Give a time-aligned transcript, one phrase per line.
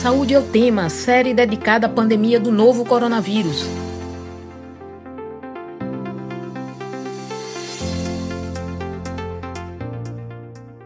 [0.00, 3.66] Saúde é o tema, série dedicada à pandemia do novo coronavírus.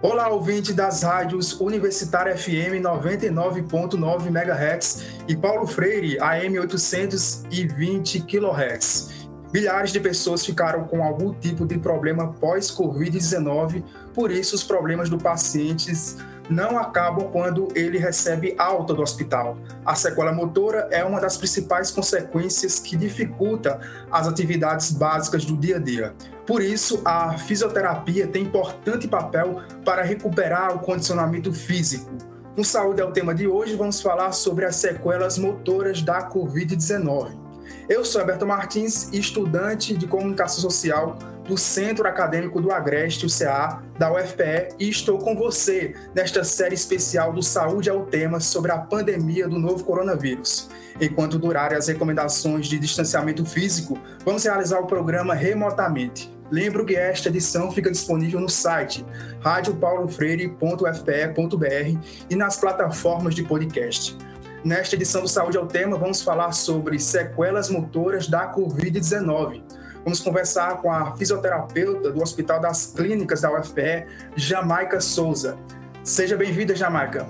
[0.02, 9.28] Olá, ouvinte das rádios Universitária FM 99.9 MHz e Paulo Freire AM 820 kHz.
[9.52, 15.18] Milhares de pessoas ficaram com algum tipo de problema pós-Covid-19, por isso os problemas do
[15.18, 16.16] pacientes
[16.48, 19.56] não acabam quando ele recebe alta do hospital.
[19.84, 23.80] A sequela motora é uma das principais consequências que dificulta
[24.10, 26.14] as atividades básicas do dia a dia.
[26.46, 32.10] Por isso, a fisioterapia tem importante papel para recuperar o condicionamento físico.
[32.56, 37.44] No Saúde é o tema de hoje, vamos falar sobre as sequelas motoras da Covid-19.
[37.88, 43.82] Eu sou Alberto Martins, estudante de comunicação social do Centro Acadêmico do Agreste, o CA,
[43.98, 48.78] da UFPE, e estou com você nesta série especial do Saúde ao Tema sobre a
[48.78, 50.68] pandemia do novo coronavírus.
[51.00, 56.32] Enquanto durarem as recomendações de distanciamento físico, vamos realizar o programa remotamente.
[56.50, 59.04] Lembro que esta edição fica disponível no site
[59.40, 61.98] radiopaulofreire.fpe.br
[62.30, 64.16] e nas plataformas de podcast.
[64.64, 69.62] Nesta edição do Saúde ao Tema, vamos falar sobre sequelas motoras da Covid-19.
[70.04, 75.56] Vamos conversar com a fisioterapeuta do Hospital das Clínicas da UFPE, Jamaica Souza.
[76.02, 77.26] Seja bem-vinda, Jamaica.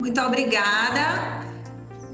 [0.00, 1.44] Muito obrigada.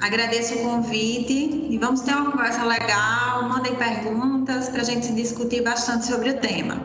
[0.01, 3.49] Agradeço o convite e vamos ter uma conversa legal.
[3.49, 6.83] Mandem perguntas para a gente discutir bastante sobre o tema.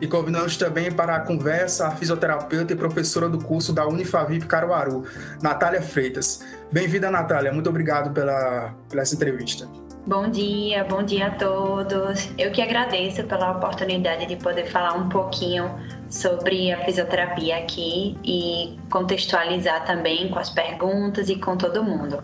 [0.00, 5.04] E convidamos também para a conversa a fisioterapeuta e professora do curso da Unifavip Caruaru,
[5.42, 6.40] Natália Freitas.
[6.72, 7.52] Bem-vinda, Natália.
[7.52, 9.68] Muito obrigado pela, pela essa entrevista.
[10.06, 12.28] Bom dia, bom dia a todos.
[12.36, 15.70] Eu que agradeço pela oportunidade de poder falar um pouquinho
[16.10, 22.22] sobre a fisioterapia aqui e contextualizar também com as perguntas e com todo mundo.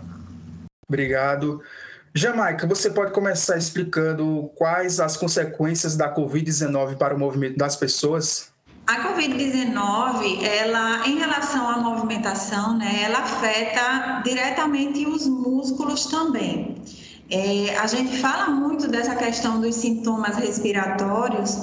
[0.87, 1.63] Obrigado.
[2.15, 8.53] Jamaica, você pode começar explicando quais as consequências da Covid-19 para o movimento das pessoas?
[8.87, 16.77] A Covid-19, ela, em relação à movimentação, né, ela afeta diretamente os músculos também.
[17.31, 21.57] É, a gente fala muito dessa questão dos sintomas respiratórios,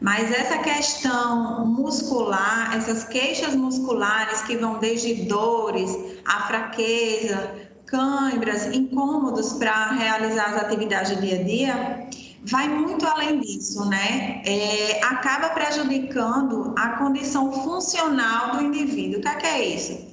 [0.00, 5.94] mas essa questão muscular, essas queixas musculares que vão desde dores,
[6.24, 7.54] a fraqueza,
[7.84, 12.08] câimbras, incômodos para realizar as atividades do dia a dia,
[12.44, 14.40] vai muito além disso, né?
[14.46, 19.18] É, acaba prejudicando a condição funcional do indivíduo.
[19.18, 20.09] O que é, que é isso?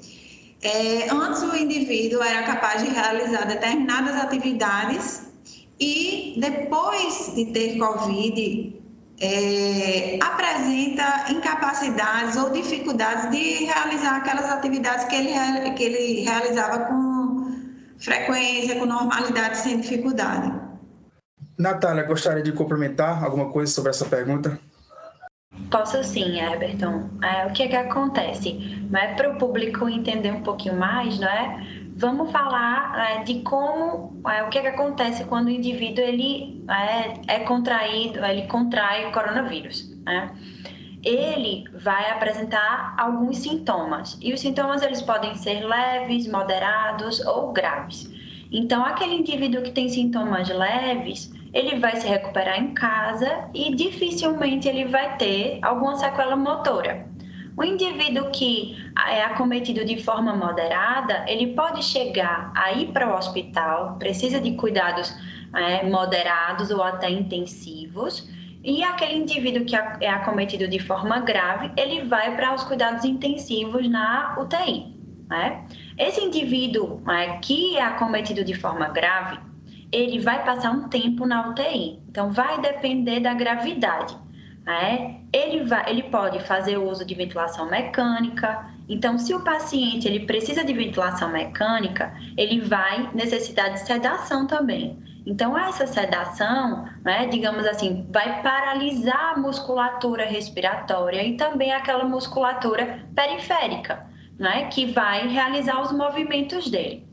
[0.62, 5.28] É, antes o indivíduo era capaz de realizar determinadas atividades
[5.80, 8.82] e depois de ter Covid,
[9.20, 17.52] é, apresenta incapacidades ou dificuldades de realizar aquelas atividades que ele, que ele realizava com
[18.00, 20.54] frequência, com normalidade, sem dificuldade.
[21.58, 24.60] Natália, gostaria de complementar alguma coisa sobre essa pergunta?
[25.70, 27.10] Posso sim, Everton.
[27.22, 28.54] É, o que é que acontece?
[28.90, 31.66] Não é para o público entender um pouquinho mais, não é?
[31.96, 36.64] Vamos falar é, de como, é, o que é que acontece quando o indivíduo ele
[36.70, 39.94] é, é contraído, ele contrai o coronavírus.
[40.06, 40.32] Né?
[41.08, 44.18] ele vai apresentar alguns sintomas.
[44.22, 48.12] E os sintomas eles podem ser leves, moderados ou graves.
[48.52, 54.68] Então, aquele indivíduo que tem sintomas leves, ele vai se recuperar em casa e dificilmente
[54.68, 57.08] ele vai ter alguma sequela motora.
[57.58, 58.78] O indivíduo que
[59.10, 64.52] é acometido de forma moderada, ele pode chegar a ir para o hospital, precisa de
[64.52, 65.12] cuidados
[65.56, 68.30] é, moderados ou até intensivos,
[68.64, 73.90] e aquele indivíduo que é acometido de forma grave, ele vai para os cuidados intensivos
[73.90, 74.96] na UTI.
[75.28, 75.66] Né?
[75.98, 79.47] Esse indivíduo né, que é acometido de forma grave,
[79.92, 82.00] ele vai passar um tempo na UTI.
[82.10, 84.16] Então, vai depender da gravidade.
[84.66, 85.22] Né?
[85.32, 88.66] Ele, vai, ele pode fazer uso de ventilação mecânica.
[88.90, 94.98] Então, se o paciente ele precisa de ventilação mecânica, ele vai necessitar de sedação também.
[95.26, 103.06] Então, essa sedação, né, digamos assim, vai paralisar a musculatura respiratória e também aquela musculatura
[103.14, 104.06] periférica,
[104.40, 107.06] né, que vai realizar os movimentos dele.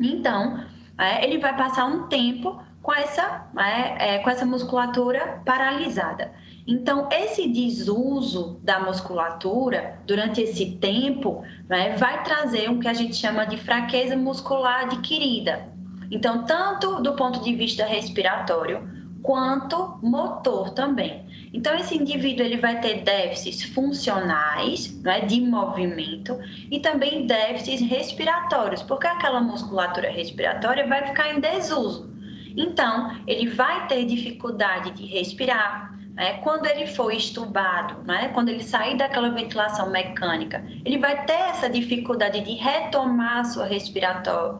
[0.00, 0.64] Então,
[0.98, 6.32] é, ele vai passar um tempo com essa, é, é, com essa musculatura paralisada.
[6.66, 13.16] Então, esse desuso da musculatura durante esse tempo né, vai trazer o que a gente
[13.16, 15.72] chama de fraqueza muscular adquirida,
[16.12, 18.86] então, tanto do ponto de vista respiratório,
[19.22, 21.24] quanto motor também.
[21.52, 26.38] Então esse indivíduo ele vai ter déficits funcionais, né, de movimento
[26.70, 32.10] e também déficits respiratórios, porque aquela musculatura respiratória vai ficar em desuso.
[32.56, 36.34] Então ele vai ter dificuldade de respirar, né?
[36.38, 38.28] Quando ele for estubado, né?
[38.34, 43.68] quando ele sair daquela ventilação mecânica, ele vai ter essa dificuldade de retomar a sua,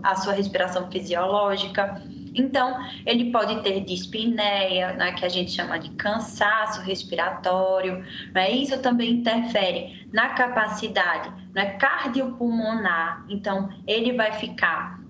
[0.02, 2.02] a sua respiração fisiológica.
[2.34, 8.04] Então, ele pode ter dispneia, né, que a gente chama de cansaço respiratório.
[8.32, 8.50] Né?
[8.50, 13.24] Isso também interfere na capacidade né, cardiopulmonar.
[13.28, 15.00] Então, ele vai ficar.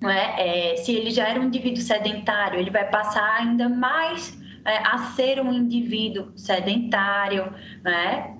[0.00, 4.78] Né, é, se ele já era um indivíduo sedentário, ele vai passar ainda mais é,
[4.78, 7.52] a ser um indivíduo sedentário,
[7.84, 8.36] né?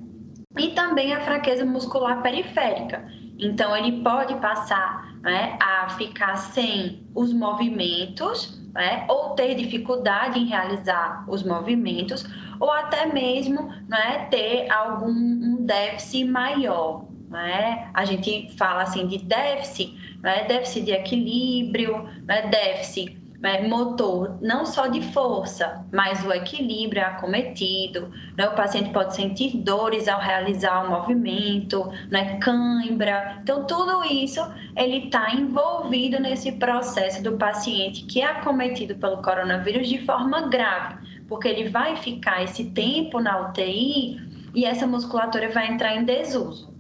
[0.59, 3.09] E também a fraqueza muscular periférica.
[3.39, 10.47] Então, ele pode passar né, a ficar sem os movimentos, né, ou ter dificuldade em
[10.47, 12.27] realizar os movimentos,
[12.59, 17.05] ou até mesmo né, ter algum um déficit maior.
[17.29, 17.89] Né?
[17.95, 24.65] A gente fala assim de déficit, né, déficit de equilíbrio, né, déficit né, motor, não
[24.65, 28.09] só de força, mas o equilíbrio é acometido.
[28.39, 28.49] Né?
[28.49, 33.41] O paciente pode sentir dores ao realizar o movimento, né, cãibra.
[33.43, 34.41] Então, tudo isso
[34.77, 41.25] ele está envolvido nesse processo do paciente que é acometido pelo coronavírus de forma grave,
[41.29, 44.21] porque ele vai ficar esse tempo na UTI
[44.55, 46.72] e essa musculatura vai entrar em desuso.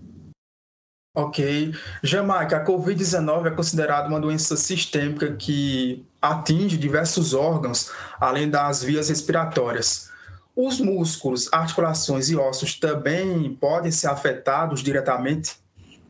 [1.15, 1.75] Ok.
[2.03, 9.11] Jamaica, a Covid-19 é considerada uma doença sistêmica que atinge diversos órgãos, além das vias
[9.11, 10.11] respiratórias.
[10.57, 15.57] Os músculos, articulações e ossos também podem ser afetados diretamente?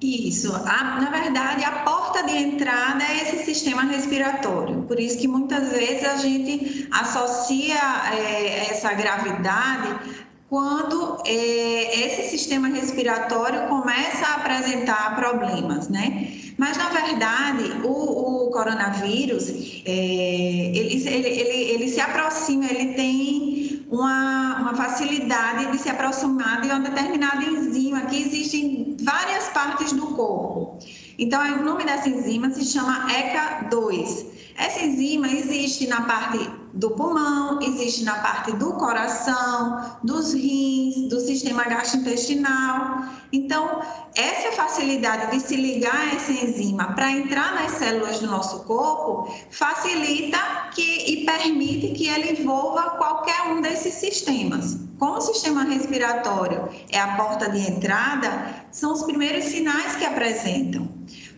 [0.00, 0.52] Isso.
[0.54, 4.82] A, na verdade, a porta de entrada é esse sistema respiratório.
[4.82, 7.78] Por isso que muitas vezes a gente associa
[8.12, 10.21] é, essa gravidade
[10.52, 16.30] quando é, esse sistema respiratório começa a apresentar problemas, né?
[16.58, 23.86] Mas, na verdade, o, o coronavírus, é, ele, ele, ele, ele, se aproxima, ele tem
[23.90, 29.92] uma, uma facilidade de se aproximar de uma determinada enzima que existe em várias partes
[29.92, 30.78] do corpo.
[31.18, 34.26] Então, o nome dessa enzima se chama ECA2.
[34.58, 41.20] Essa enzima existe na parte do pulmão, existe na parte do coração, dos rins, do
[41.20, 43.04] sistema gastrointestinal.
[43.32, 43.80] Então,
[44.14, 49.32] essa facilidade de se ligar a essa enzima para entrar nas células do nosso corpo
[49.50, 50.38] facilita
[50.74, 54.78] que, e permite que ela envolva qualquer um desses sistemas.
[54.98, 60.88] Como o sistema respiratório é a porta de entrada, são os primeiros sinais que apresentam.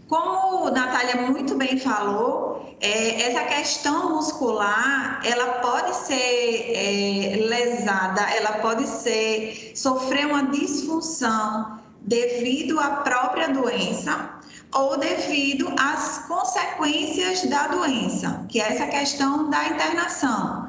[0.09, 8.59] Como Natália muito bem falou, é, essa questão muscular, ela pode ser é, lesada, ela
[8.59, 14.31] pode ser sofrer uma disfunção devido à própria doença
[14.75, 20.69] ou devido às consequências da doença, que é essa questão da internação.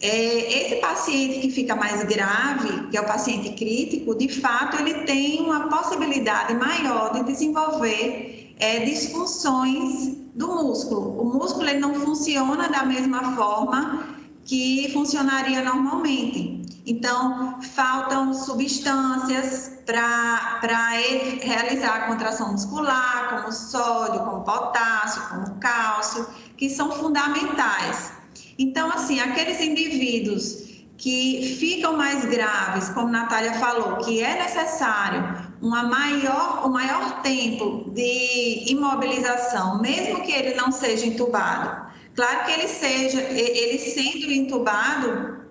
[0.00, 5.04] É, esse paciente que fica mais grave, que é o paciente crítico, de fato ele
[5.04, 11.20] tem uma possibilidade maior de desenvolver é, disfunções do músculo.
[11.20, 14.06] O músculo ele não funciona da mesma forma
[14.44, 16.60] que funcionaria normalmente.
[16.86, 26.26] Então, faltam substâncias para ele realizar a contração muscular, como sódio, como potássio, como cálcio,
[26.56, 28.12] que são fundamentais.
[28.58, 35.82] Então, assim, aqueles indivíduos que ficam mais graves, como Natália falou, que é necessário uma
[35.82, 41.90] maior, um maior tempo de imobilização, mesmo que ele não seja entubado.
[42.14, 45.44] Claro que ele seja, ele sendo entubado,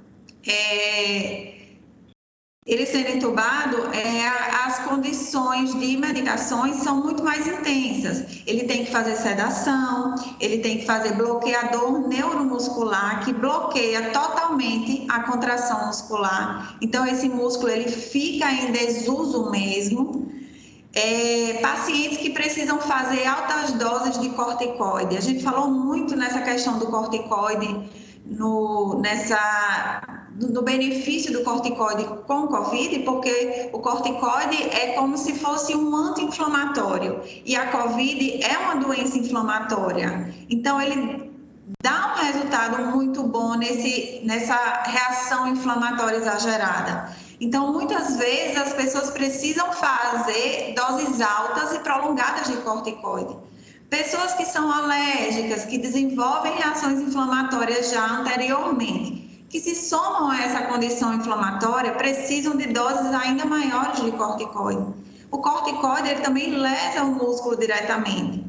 [0.47, 1.58] é,
[2.69, 4.27] ele sendo entubado, é,
[4.63, 8.43] as condições de medicações são muito mais intensas.
[8.45, 15.23] Ele tem que fazer sedação, ele tem que fazer bloqueador neuromuscular, que bloqueia totalmente a
[15.23, 16.77] contração muscular.
[16.79, 20.31] Então, esse músculo ele fica em desuso mesmo.
[20.93, 25.17] É, pacientes que precisam fazer altas doses de corticoide.
[25.17, 27.89] A gente falou muito nessa questão do corticoide
[28.25, 35.75] no, nessa do benefício do corticoide com Covid, porque o corticoide é como se fosse
[35.75, 40.33] um anti-inflamatório e a Covid é uma doença inflamatória.
[40.49, 41.29] Então, ele
[41.83, 44.55] dá um resultado muito bom nesse, nessa
[44.85, 47.13] reação inflamatória exagerada.
[47.41, 53.35] Então, muitas vezes as pessoas precisam fazer doses altas e prolongadas de corticoide.
[53.89, 60.61] Pessoas que são alérgicas, que desenvolvem reações inflamatórias já anteriormente que se somam a essa
[60.63, 64.93] condição inflamatória precisam de doses ainda maiores de corticoide.
[65.31, 68.43] O corticoide ele também lesa o músculo diretamente.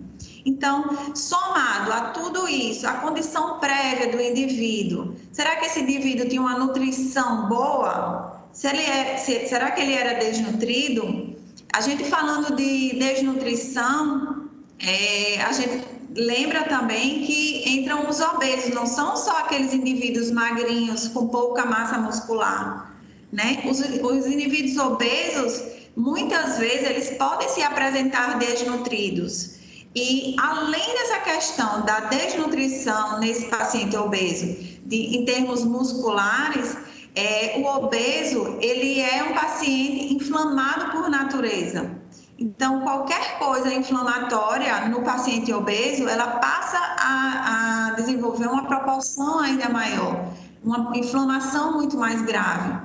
[0.45, 6.41] Então, somado a tudo isso, a condição prévia do indivíduo, será que esse indivíduo tinha
[6.41, 8.43] uma nutrição boa?
[8.53, 11.37] Se ele é, se, será que ele era desnutrido?
[11.73, 15.85] A gente falando de desnutrição, é, a gente
[16.17, 21.99] lembra também que entram os obesos, não são só aqueles indivíduos magrinhos com pouca massa
[21.99, 22.95] muscular,
[23.33, 23.63] né?
[23.69, 25.63] Os, os indivíduos obesos,
[25.97, 29.61] muitas vezes, eles podem se apresentar desnutridos.
[29.95, 34.47] E além dessa questão da desnutrição nesse paciente obeso,
[34.85, 36.77] de, em termos musculares,
[37.15, 42.00] é, o obeso ele é um paciente inflamado por natureza.
[42.41, 49.69] Então, qualquer coisa inflamatória no paciente obeso, ela passa a, a desenvolver uma proporção ainda
[49.69, 50.25] maior,
[50.65, 52.81] uma inflamação muito mais grave.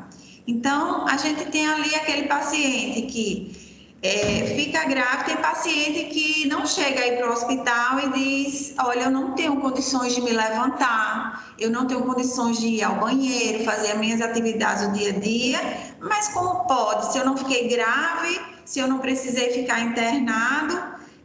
[0.45, 3.64] Então, a gente tem ali aquele paciente que
[4.05, 9.05] é, fica grave, tem paciente que não chega aí para o hospital e diz: Olha,
[9.05, 13.63] eu não tenho condições de me levantar, eu não tenho condições de ir ao banheiro,
[13.63, 15.59] fazer as minhas atividades do dia a dia,
[15.99, 17.11] mas como pode?
[17.11, 20.79] Se eu não fiquei grave, se eu não precisei ficar internado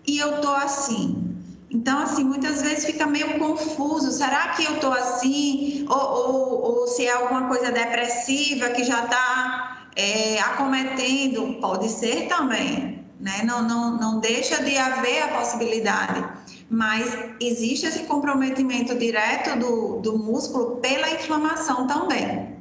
[0.07, 1.27] e eu tô assim.
[1.71, 4.11] Então, assim, muitas vezes fica meio confuso.
[4.11, 5.87] Será que eu tô assim?
[5.89, 12.29] Ou, ou, ou se é alguma coisa depressiva que já está é, acometendo, pode ser
[12.29, 13.43] também, né?
[13.45, 16.25] Não, não, não deixa de haver a possibilidade,
[16.71, 22.61] mas existe esse comprometimento direto do, do músculo pela inflamação também.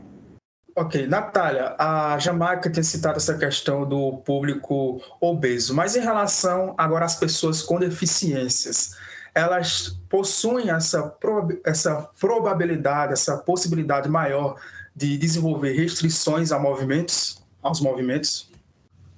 [0.76, 7.06] Ok, Natália, a Jamaica tem citado essa questão do público obeso, mas em relação agora
[7.06, 8.96] às pessoas com deficiências,
[9.36, 11.14] elas possuem essa,
[11.66, 14.56] essa probabilidade, essa possibilidade maior
[15.00, 18.50] de desenvolver restrições a movimentos, aos movimentos?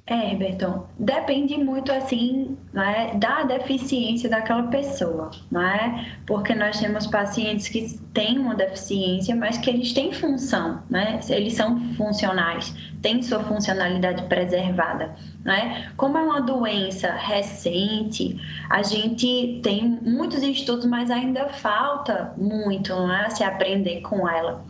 [0.05, 6.17] É, Berton, depende muito assim né, da deficiência daquela pessoa, né?
[6.27, 11.19] Porque nós temos pacientes que têm uma deficiência, mas que eles têm função, né?
[11.29, 15.91] Eles são funcionais, têm sua funcionalidade preservada, né?
[15.97, 18.39] Como é uma doença recente,
[18.69, 24.63] a gente tem muitos estudos, mas ainda falta muito, né, se aprender com ela.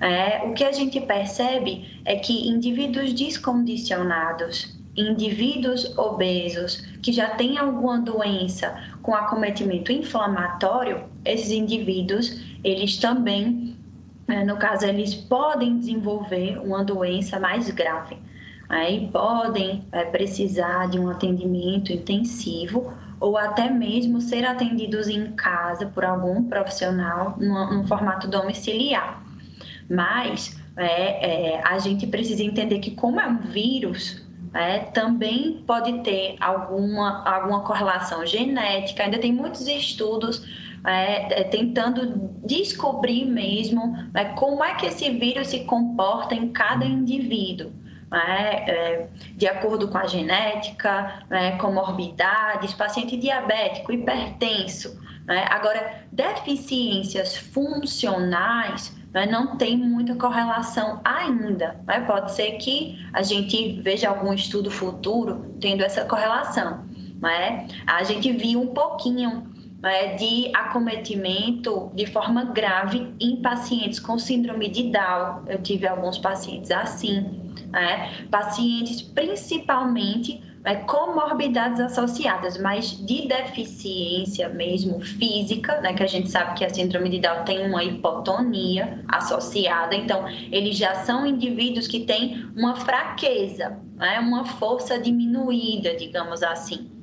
[0.00, 7.58] É, o que a gente percebe é que indivíduos descondicionados, indivíduos obesos que já têm
[7.58, 13.75] alguma doença com acometimento inflamatório, esses indivíduos, eles também,
[14.44, 18.18] no caso, eles podem desenvolver uma doença mais grave.
[18.68, 25.86] Aí podem é, precisar de um atendimento intensivo ou até mesmo ser atendidos em casa
[25.86, 29.22] por algum profissional num formato domiciliar.
[29.88, 36.00] Mas é, é, a gente precisa entender que, como é um vírus, é, também pode
[36.00, 39.04] ter alguma, alguma correlação genética.
[39.04, 40.44] Ainda tem muitos estudos
[40.86, 46.84] é, é tentando descobrir mesmo né, como é que esse vírus se comporta em cada
[46.84, 47.72] indivíduo.
[48.12, 54.96] É, é, de acordo com a genética, né, comorbidades, paciente diabético, hipertenso.
[55.26, 55.44] Né?
[55.50, 61.80] Agora, deficiências funcionais né, não tem muita correlação ainda.
[61.84, 62.00] Né?
[62.00, 66.86] Pode ser que a gente veja algum estudo futuro tendo essa correlação.
[67.20, 67.66] Né?
[67.86, 69.55] A gente viu um pouquinho
[69.86, 75.44] né, de acometimento de forma grave em pacientes com síndrome de Down.
[75.46, 77.54] Eu tive alguns pacientes assim.
[77.70, 78.10] Né?
[78.28, 86.58] Pacientes principalmente né, comorbidades associadas, mas de deficiência mesmo física, né, que a gente sabe
[86.58, 92.00] que a síndrome de Down tem uma hipotonia associada, então eles já são indivíduos que
[92.00, 96.95] têm uma fraqueza, né, uma força diminuída, digamos assim.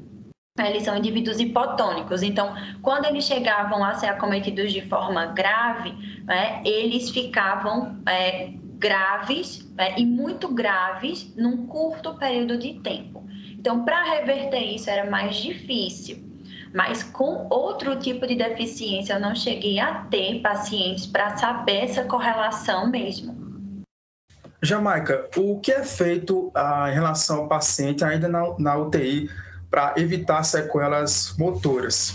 [0.59, 5.91] Eles são indivíduos hipotônicos, então, quando eles chegavam a ser acometidos de forma grave,
[6.25, 13.25] né, eles ficavam é, graves né, e muito graves num curto período de tempo.
[13.57, 16.23] Então, para reverter isso era mais difícil.
[16.71, 22.03] Mas com outro tipo de deficiência, eu não cheguei a ter pacientes para saber essa
[22.03, 23.35] correlação mesmo.
[24.61, 29.29] Jamaica, o que é feito ah, em relação ao paciente ainda na, na UTI
[29.73, 32.13] para evitar sequelas motoras?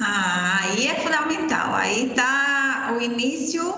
[0.00, 1.74] Ah, aí é fundamental.
[1.74, 3.74] Aí está o início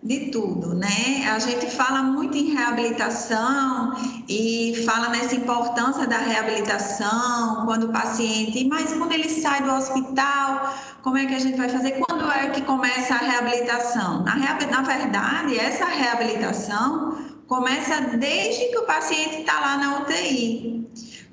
[0.00, 1.28] de tudo, né?
[1.28, 3.96] A gente fala muito em reabilitação
[4.28, 10.72] e fala nessa importância da reabilitação, quando o paciente, mas quando ele sai do hospital,
[11.02, 11.98] como é que a gente vai fazer?
[12.06, 14.22] Quando é que começa a reabilitação?
[14.22, 17.18] Na, na verdade, essa reabilitação
[17.48, 20.85] começa desde que o paciente está lá na UTI.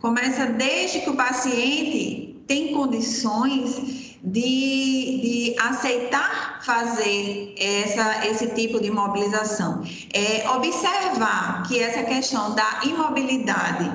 [0.03, 8.91] Começa desde que o paciente tem condições de, de aceitar fazer essa, esse tipo de
[8.91, 9.81] mobilização.
[10.13, 13.89] É observar que essa questão da imobilidade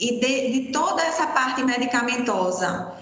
[0.00, 2.94] e de, de toda essa parte medicamentosa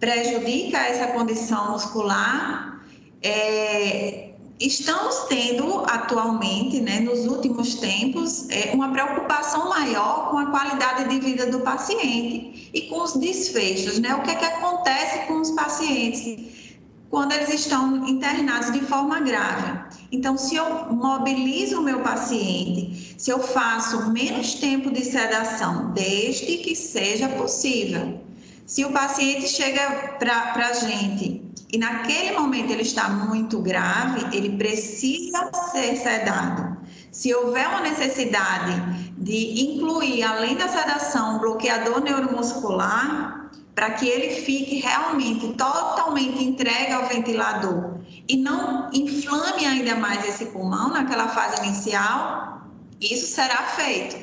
[0.00, 2.82] prejudica essa condição muscular.
[3.22, 4.27] É,
[4.60, 11.20] Estamos tendo atualmente, né, nos últimos tempos, é, uma preocupação maior com a qualidade de
[11.20, 14.16] vida do paciente e com os desfechos, né?
[14.16, 16.76] O que é que acontece com os pacientes
[17.08, 19.80] quando eles estão internados de forma grave?
[20.10, 26.56] Então, se eu mobilizo o meu paciente, se eu faço menos tempo de sedação, desde
[26.58, 28.20] que seja possível,
[28.66, 34.56] se o paciente chega para a gente e naquele momento ele está muito grave, ele
[34.56, 36.78] precisa ser sedado.
[37.12, 44.42] Se houver uma necessidade de incluir, além da sedação, um bloqueador neuromuscular, para que ele
[44.42, 47.98] fique realmente totalmente entregue ao ventilador
[48.28, 52.62] e não inflame ainda mais esse pulmão naquela fase inicial,
[53.00, 54.16] isso será feito.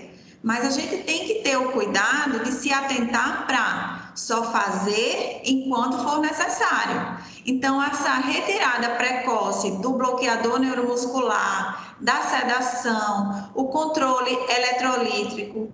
[0.44, 5.98] Mas a gente tem que ter o cuidado de se atentar para só fazer enquanto
[6.00, 7.18] for necessário.
[7.46, 15.72] Então, essa retirada precoce do bloqueador neuromuscular, da sedação, o controle eletrolítrico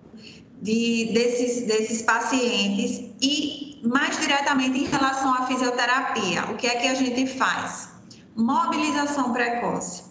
[0.61, 6.87] de, desses, desses pacientes e mais diretamente em relação à fisioterapia, o que é que
[6.87, 7.89] a gente faz?
[8.35, 10.03] Mobilização precoce.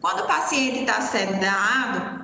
[0.00, 2.19] Quando o paciente está sedado,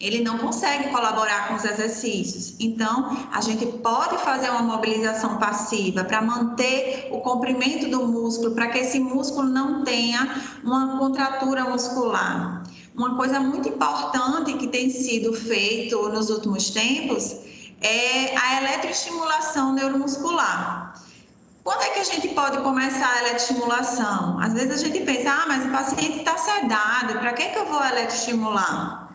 [0.00, 2.54] ele não consegue colaborar com os exercícios.
[2.60, 8.68] Então, a gente pode fazer uma mobilização passiva para manter o comprimento do músculo, para
[8.68, 12.62] que esse músculo não tenha uma contratura muscular.
[12.94, 17.34] Uma coisa muito importante que tem sido feito nos últimos tempos
[17.80, 20.94] é a eletroestimulação neuromuscular.
[21.64, 24.38] Quando é que a gente pode começar a eletroestimulação?
[24.38, 27.66] Às vezes a gente pensa, ah, mas o paciente está sedado, para que, que eu
[27.66, 29.07] vou eletroestimular?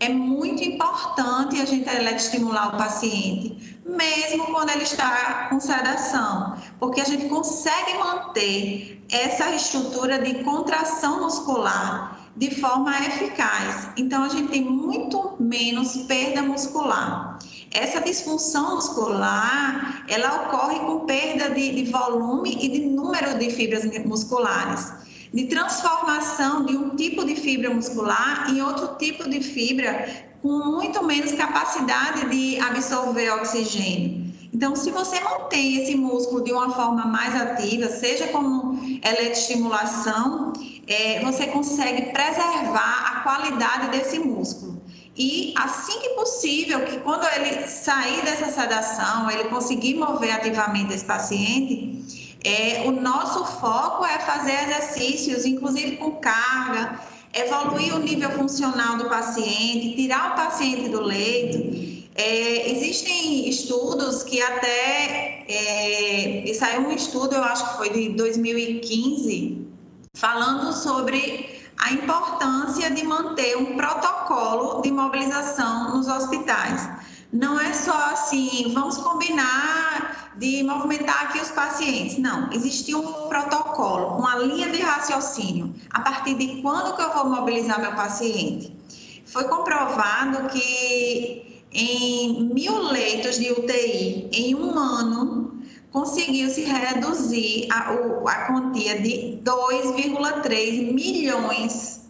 [0.00, 1.86] É muito importante a gente
[2.16, 9.54] estimular o paciente, mesmo quando ele está com sedação, porque a gente consegue manter essa
[9.54, 13.90] estrutura de contração muscular de forma eficaz.
[13.98, 17.38] Então, a gente tem muito menos perda muscular.
[17.70, 23.84] Essa disfunção muscular, ela ocorre com perda de, de volume e de número de fibras
[24.06, 24.92] musculares
[25.32, 30.08] de transformação de um tipo de fibra muscular em outro tipo de fibra
[30.42, 34.30] com muito menos capacidade de absorver oxigênio.
[34.52, 40.52] Então, se você mantém esse músculo de uma forma mais ativa, seja como eletroestimulação,
[40.86, 44.82] é, você consegue preservar a qualidade desse músculo.
[45.16, 51.04] E assim que possível, que quando ele sair dessa sedação, ele conseguir mover ativamente esse
[51.04, 56.98] paciente, é, o nosso foco é fazer exercícios, inclusive com carga,
[57.34, 61.90] evoluir o nível funcional do paciente, tirar o paciente do leito.
[62.14, 69.66] É, existem estudos que até é, saiu um estudo, eu acho que foi de 2015,
[70.14, 76.88] falando sobre a importância de manter um protocolo de mobilização nos hospitais.
[77.32, 80.09] Não é só assim, vamos combinar
[80.40, 82.16] de movimentar aqui os pacientes.
[82.16, 85.74] Não, existe um protocolo, uma linha de raciocínio.
[85.90, 88.74] A partir de quando que eu vou mobilizar meu paciente?
[89.26, 97.90] Foi comprovado que em mil leitos de UTI, em um ano, conseguiu-se reduzir a,
[98.26, 102.08] a quantia de 2,3 milhões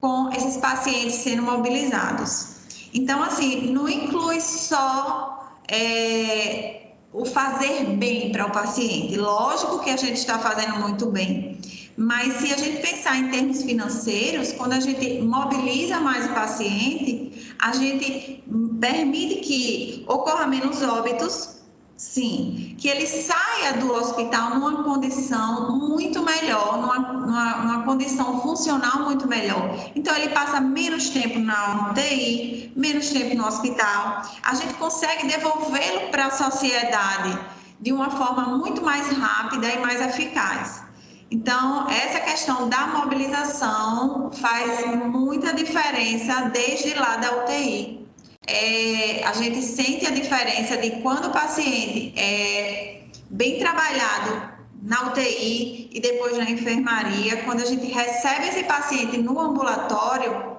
[0.00, 2.56] com esses pacientes sendo mobilizados.
[2.92, 6.81] Então, assim, não inclui só é,
[7.12, 9.16] o fazer bem para o paciente.
[9.16, 11.58] Lógico que a gente está fazendo muito bem,
[11.96, 17.54] mas se a gente pensar em termos financeiros, quando a gente mobiliza mais o paciente,
[17.58, 18.42] a gente
[18.80, 21.61] permite que ocorra menos óbitos,
[21.96, 29.04] Sim, que ele saia do hospital numa condição muito melhor, numa, numa, numa, condição funcional
[29.04, 29.92] muito melhor.
[29.94, 34.22] Então, ele passa menos tempo na UTI, menos tempo no hospital.
[34.42, 37.38] A gente consegue devolvê-lo para a sociedade
[37.80, 40.82] de uma forma muito mais rápida e mais eficaz.
[41.30, 48.01] Então, essa questão da mobilização faz muita diferença desde lá da UTI.
[48.46, 54.52] É, a gente sente a diferença de quando o paciente é bem trabalhado
[54.82, 60.52] na UTI e depois na enfermaria, quando a gente recebe esse paciente no ambulatório,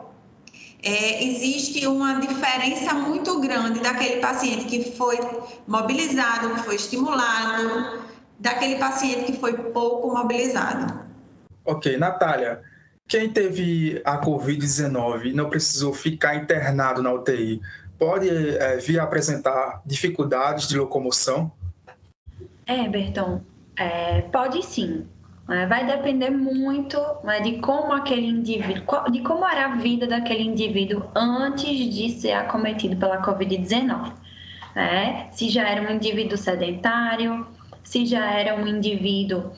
[0.81, 5.17] é, existe uma diferença muito grande daquele paciente que foi
[5.67, 8.01] mobilizado, que foi estimulado,
[8.39, 11.03] daquele paciente que foi pouco mobilizado.
[11.65, 12.61] Ok, Natália,
[13.13, 17.61] quem teve a Covid-19 e não precisou ficar internado na UTI,
[17.99, 21.51] pode é, vir a apresentar dificuldades de locomoção?
[22.65, 23.39] É, Berton,
[23.77, 25.05] é, pode sim.
[25.47, 25.67] Né?
[25.67, 31.03] Vai depender muito né, de como aquele indivíduo, de como era a vida daquele indivíduo
[31.13, 34.11] antes de ser acometido pela Covid-19.
[34.75, 35.27] Né?
[35.31, 37.45] Se já era um indivíduo sedentário,
[37.83, 39.51] se já era um indivíduo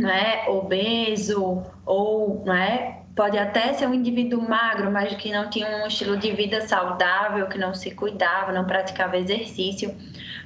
[0.00, 5.86] né, obeso ou né, pode até ser um indivíduo magro, mas que não tinha um
[5.86, 9.94] estilo de vida saudável, que não se cuidava, não praticava exercício.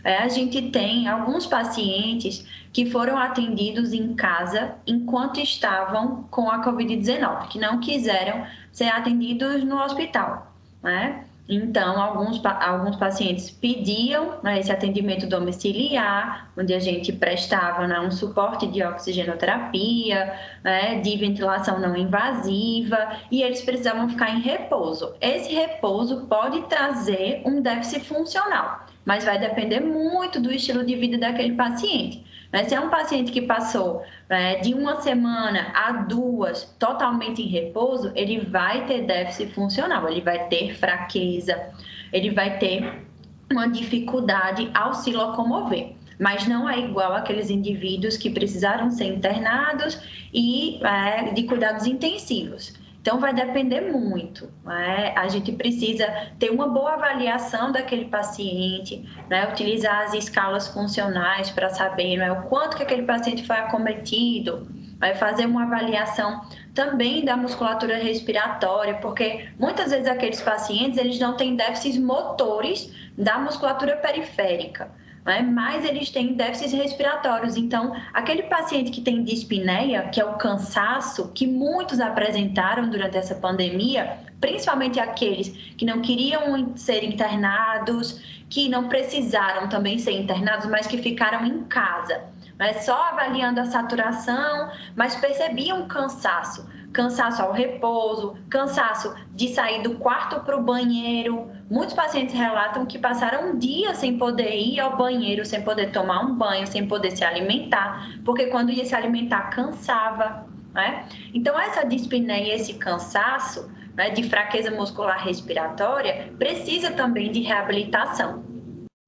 [0.03, 6.65] É, a gente tem alguns pacientes que foram atendidos em casa enquanto estavam com a
[6.65, 10.53] Covid-19, que não quiseram ser atendidos no hospital.
[10.83, 11.25] Né?
[11.47, 18.11] Então, alguns, alguns pacientes pediam né, esse atendimento domiciliar, onde a gente prestava né, um
[18.11, 25.15] suporte de oxigenoterapia, né, de ventilação não invasiva, e eles precisavam ficar em repouso.
[25.21, 31.19] Esse repouso pode trazer um déficit funcional, mas vai depender muito do estilo de vida
[31.19, 32.25] daquele paciente.
[32.53, 37.49] Mas se é um paciente que passou né, de uma semana a duas totalmente em
[37.49, 41.71] repouso, ele vai ter déficit funcional, ele vai ter fraqueza,
[42.13, 43.05] ele vai ter
[43.51, 50.01] uma dificuldade ao se locomover mas não é igual aqueles indivíduos que precisaram ser internados
[50.33, 52.75] e é, de cuidados intensivos.
[53.05, 54.51] Então, vai depender muito.
[54.65, 55.13] Né?
[55.15, 56.07] A gente precisa
[56.39, 59.47] ter uma boa avaliação daquele paciente, né?
[59.47, 62.33] utilizar as escalas funcionais para saber né?
[62.33, 64.67] o quanto que aquele paciente foi acometido,
[64.99, 71.37] vai fazer uma avaliação também da musculatura respiratória, porque muitas vezes aqueles pacientes eles não
[71.37, 74.91] têm déficits motores da musculatura periférica
[75.25, 75.43] né?
[75.43, 77.57] mas eles têm déficits respiratórios.
[77.57, 83.35] Então, aquele paciente que tem dispneia, que é o cansaço, que muitos apresentaram durante essa
[83.35, 90.87] pandemia, principalmente aqueles que não queriam ser internados, que não precisaram também ser internados, mas
[90.87, 92.25] que ficaram em casa,
[92.59, 92.75] né?
[92.75, 100.41] só avaliando a saturação, mas percebiam cansaço cansaço ao repouso, cansaço de sair do quarto
[100.45, 101.51] para o banheiro.
[101.71, 106.35] Muitos pacientes relatam que passaram dias sem poder ir ao banheiro, sem poder tomar um
[106.35, 110.47] banho, sem poder se alimentar, porque quando ia se alimentar cansava.
[110.75, 111.07] Né?
[111.33, 118.45] Então, essa dispneia, esse cansaço né, de fraqueza muscular respiratória, precisa também de reabilitação.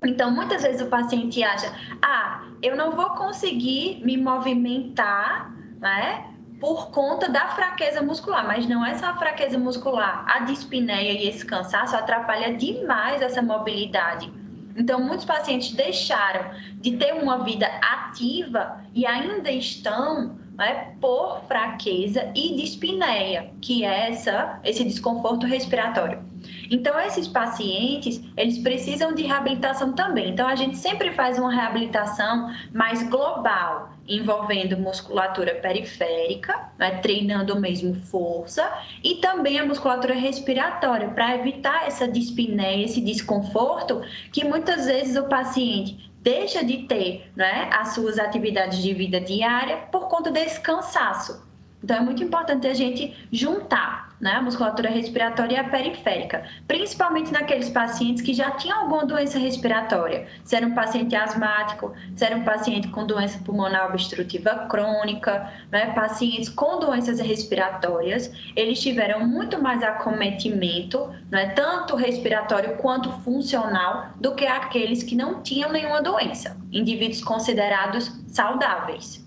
[0.04, 6.35] Então, muitas vezes o paciente acha: ah, eu não vou conseguir me movimentar, né?
[6.60, 11.28] Por conta da fraqueza muscular, mas não é só a fraqueza muscular, a dispneia e
[11.28, 14.32] esse cansaço atrapalha demais essa mobilidade.
[14.76, 22.30] Então, muitos pacientes deixaram de ter uma vida ativa e ainda estão né, por fraqueza
[22.34, 26.22] e dispneia, que é essa, esse desconforto respiratório.
[26.70, 30.30] Então, esses pacientes, eles precisam de reabilitação também.
[30.30, 37.94] Então, a gente sempre faz uma reabilitação mais global, envolvendo musculatura periférica, né, treinando mesmo
[37.94, 38.70] força,
[39.02, 44.02] e também a musculatura respiratória, para evitar essa dispneia, esse desconforto
[44.32, 49.76] que muitas vezes o paciente deixa de ter né, as suas atividades de vida diária
[49.92, 51.44] por conta desse cansaço.
[51.82, 57.32] Então, é muito importante a gente juntar né, a musculatura respiratória e a periférica, principalmente
[57.32, 62.36] naqueles pacientes que já tinham alguma doença respiratória, se era um paciente asmático, se era
[62.36, 69.60] um paciente com doença pulmonar obstrutiva crônica, né, pacientes com doenças respiratórias, eles tiveram muito
[69.60, 76.56] mais acometimento, né, tanto respiratório quanto funcional, do que aqueles que não tinham nenhuma doença,
[76.72, 79.24] indivíduos considerados saudáveis.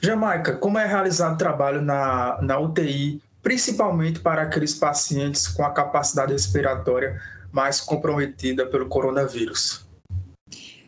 [0.00, 5.70] Jamaica, como é realizado o trabalho na, na UTI, principalmente para aqueles pacientes com a
[5.70, 7.20] capacidade respiratória
[7.52, 9.86] mais comprometida pelo coronavírus?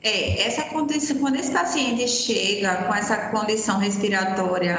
[0.02, 4.76] É, essa condição, quando esse paciente chega com essa condição respiratória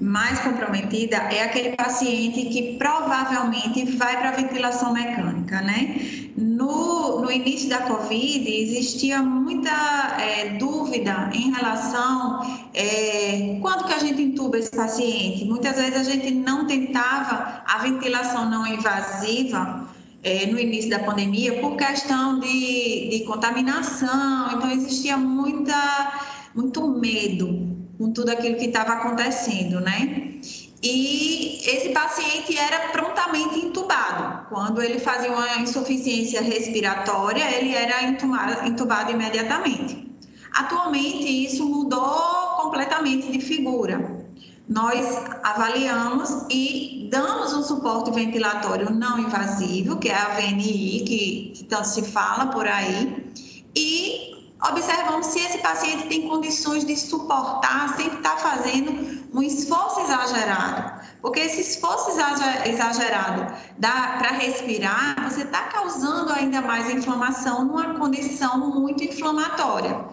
[0.00, 5.96] mais comprometida, é aquele paciente que provavelmente vai para a ventilação mecânica, né?
[6.36, 12.40] No, no início da Covid, existia muita é, dúvida em relação
[12.72, 15.44] é, quando que a gente intuba esse paciente.
[15.44, 19.86] Muitas vezes a gente não tentava a ventilação não invasiva
[20.22, 26.20] é, no início da pandemia por questão de, de contaminação, então existia muita,
[26.54, 27.69] muito medo
[28.00, 30.40] com tudo aquilo que estava acontecendo, né?
[30.82, 34.46] E esse paciente era prontamente intubado.
[34.48, 40.10] Quando ele fazia uma insuficiência respiratória, ele era intubado, intubado imediatamente.
[40.50, 44.24] Atualmente, isso mudou completamente de figura.
[44.66, 45.04] Nós
[45.42, 52.02] avaliamos e damos um suporte ventilatório não invasivo, que é a VNI, que tanto se
[52.02, 53.30] fala por aí,
[53.76, 61.00] e observamos se esse paciente tem condições de suportar sem estar fazendo um esforço exagerado.
[61.22, 62.10] Porque esse esforço
[62.64, 70.04] exagerado para respirar, você está causando ainda mais inflamação numa condição muito inflamatória.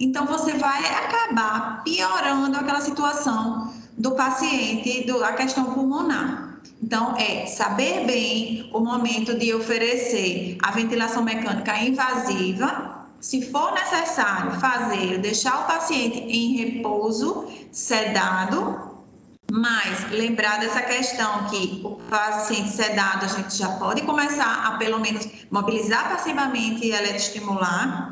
[0.00, 6.58] Então, você vai acabar piorando aquela situação do paciente, do, a questão pulmonar.
[6.82, 12.93] Então, é saber bem o momento de oferecer a ventilação mecânica invasiva
[13.24, 19.02] se for necessário fazer, deixar o paciente em repouso, sedado,
[19.50, 25.00] mas lembrar dessa questão que o paciente sedado a gente já pode começar a pelo
[25.00, 28.10] menos mobilizar passivamente e eletroestimular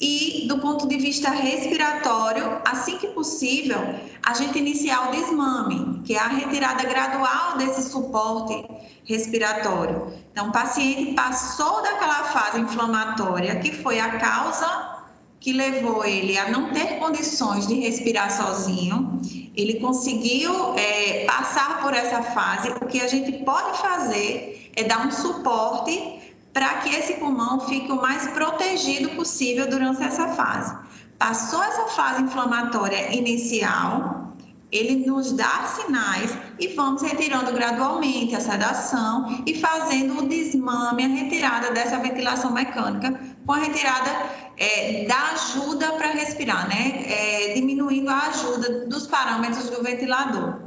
[0.00, 3.78] e do ponto de vista respiratório, assim que possível,
[4.22, 8.64] a gente iniciar o desmame, que é a retirada gradual desse suporte
[9.04, 10.12] respiratório.
[10.32, 15.00] Então, o paciente passou daquela fase inflamatória, que foi a causa
[15.38, 19.20] que levou ele a não ter condições de respirar sozinho,
[19.56, 22.68] ele conseguiu é, passar por essa fase.
[22.70, 26.20] O que a gente pode fazer é dar um suporte
[26.52, 30.76] para que esse pulmão fique o mais protegido possível durante essa fase.
[31.18, 34.34] Passou essa fase inflamatória inicial,
[34.72, 41.08] ele nos dá sinais e vamos retirando gradualmente a sedação e fazendo o desmame, a
[41.08, 44.10] retirada dessa ventilação mecânica, com a retirada
[44.56, 47.02] é, da ajuda para respirar, né?
[47.06, 50.60] É, diminuindo a ajuda dos parâmetros do ventilador.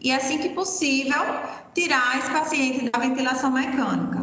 [0.00, 1.22] E assim que possível,
[1.74, 4.21] tirar esse paciente da ventilação mecânica.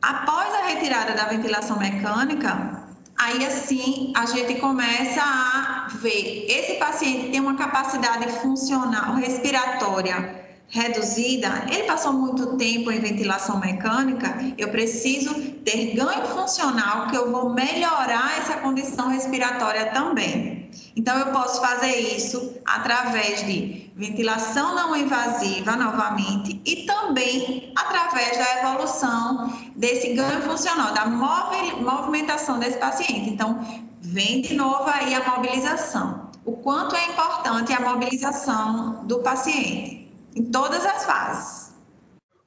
[0.00, 2.84] Após a retirada da ventilação mecânica,
[3.18, 10.37] aí assim a gente começa a ver esse paciente tem uma capacidade funcional respiratória
[10.68, 17.32] reduzida, ele passou muito tempo em ventilação mecânica, eu preciso ter ganho funcional que eu
[17.32, 20.70] vou melhorar essa condição respiratória também.
[20.94, 28.58] Então eu posso fazer isso através de ventilação não invasiva novamente e também através da
[28.58, 33.30] evolução desse ganho funcional, da movimentação desse paciente.
[33.30, 33.58] Então,
[34.00, 36.28] vem de novo aí a mobilização.
[36.44, 39.97] O quanto é importante a mobilização do paciente
[40.38, 41.72] em todas as fases.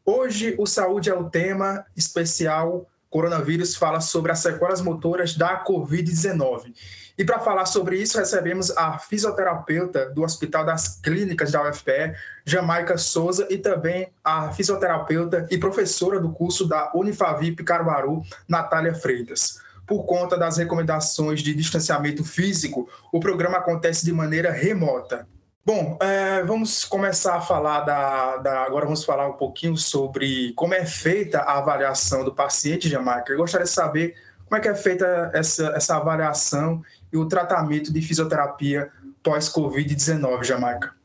[0.06, 2.88] Hoje, o Saúde é o tema especial.
[3.10, 6.74] Coronavírus fala sobre as sequelas motoras da Covid-19.
[7.18, 12.98] E para falar sobre isso, recebemos a fisioterapeuta do Hospital das Clínicas da UFPE, Jamaica
[12.98, 19.60] Souza, e também a fisioterapeuta e professora do curso da Unifavip Caruaru, Natália Freitas.
[19.86, 25.28] Por conta das recomendações de distanciamento físico, o programa acontece de maneira remota.
[25.64, 30.74] Bom, é, vamos começar a falar da, da, Agora vamos falar um pouquinho sobre como
[30.74, 33.32] é feita a avaliação do paciente, Jamaica.
[33.32, 34.16] Eu gostaria de saber
[34.50, 36.82] como é que é feita essa, essa avaliação
[37.14, 38.92] e o tratamento de fisioterapia
[39.24, 40.96] pós-Covid-19, Jamaica.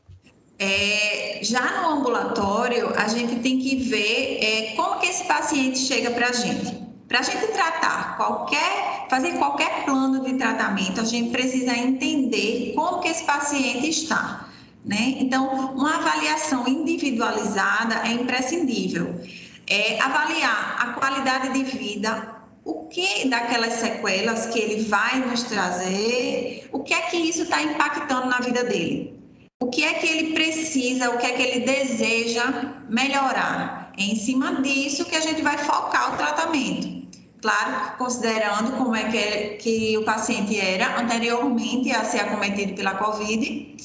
[0.57, 6.09] É, já no ambulatório, a gente tem que ver é, como que esse paciente chega
[6.09, 6.87] para a gente.
[7.07, 13.01] Para a gente tratar qualquer, fazer qualquer plano de tratamento, a gente precisa entender como
[13.01, 14.46] que esse paciente está.
[14.85, 15.15] Né?
[15.19, 19.21] Então, uma avaliação individualizada é imprescindível.
[19.67, 26.69] É avaliar a qualidade de vida, o que daquelas sequelas que ele vai nos trazer,
[26.71, 29.17] o que é que isso está impactando na vida dele.
[29.59, 32.45] O que é que ele precisa, o que é que ele deseja
[32.89, 33.91] melhorar.
[33.97, 37.07] É em cima disso que a gente vai focar o tratamento.
[37.41, 43.75] Claro, considerando como é que, que o paciente era anteriormente a ser acometido pela Covid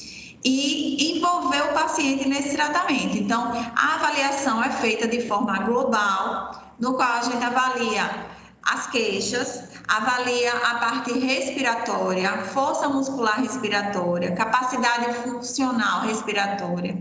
[0.45, 3.17] e envolver o paciente nesse tratamento.
[3.17, 9.65] Então, a avaliação é feita de forma global, no qual a gente avalia as queixas,
[9.89, 16.97] avalia a parte respiratória, força muscular respiratória, capacidade funcional respiratória.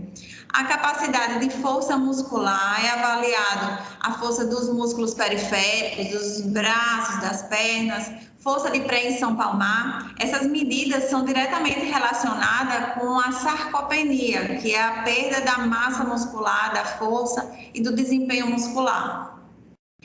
[0.52, 7.42] A capacidade de força muscular é avaliado a força dos músculos periféricos, dos braços, das
[7.44, 8.10] pernas,
[8.42, 15.02] força de preensão palmar, essas medidas são diretamente relacionadas com a sarcopenia, que é a
[15.02, 19.38] perda da massa muscular, da força e do desempenho muscular.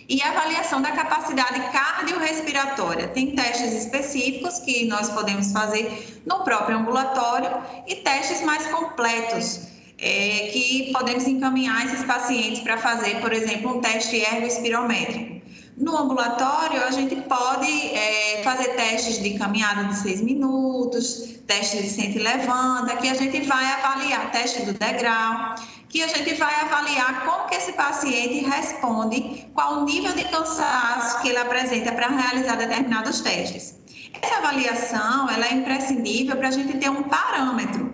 [0.08, 3.08] E a avaliação da capacidade cardiorrespiratória.
[3.10, 7.50] Tem testes específicos que nós podemos fazer no próprio ambulatório
[7.88, 13.82] e testes mais completos, é, que podemos encaminhar esses pacientes para fazer, por exemplo, um
[13.82, 15.37] teste ergoespirométrico.
[15.78, 21.90] No ambulatório, a gente pode é, fazer testes de caminhada de seis minutos, testes de
[21.90, 25.54] sente e levanta, que a gente vai avaliar, teste do degrau,
[25.88, 31.22] que a gente vai avaliar como que esse paciente responde, qual o nível de cansaço
[31.22, 33.80] que ele apresenta para realizar determinados testes.
[34.20, 37.94] Essa avaliação, ela é imprescindível para a gente ter um parâmetro.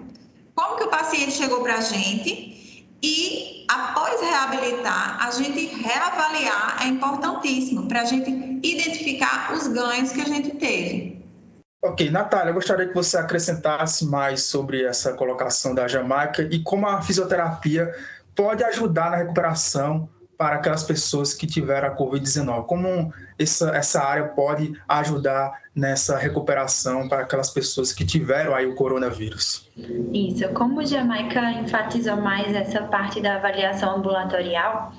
[0.56, 2.54] Como que o paciente chegou para a gente
[3.04, 8.32] e após reabilitar, a gente reavaliar é importantíssimo para a gente
[8.64, 11.22] identificar os ganhos que a gente teve.
[11.84, 16.88] Ok, Natália, eu gostaria que você acrescentasse mais sobre essa colocação da Jamaica e como
[16.88, 17.94] a fisioterapia
[18.34, 20.08] pode ajudar na recuperação
[20.44, 22.66] para aquelas pessoas que tiveram a Covid-19?
[22.66, 28.76] Como essa, essa área pode ajudar nessa recuperação para aquelas pessoas que tiveram aí o
[28.76, 29.72] coronavírus?
[30.14, 34.92] Isso, como Jamaica enfatizou mais essa parte da avaliação ambulatorial,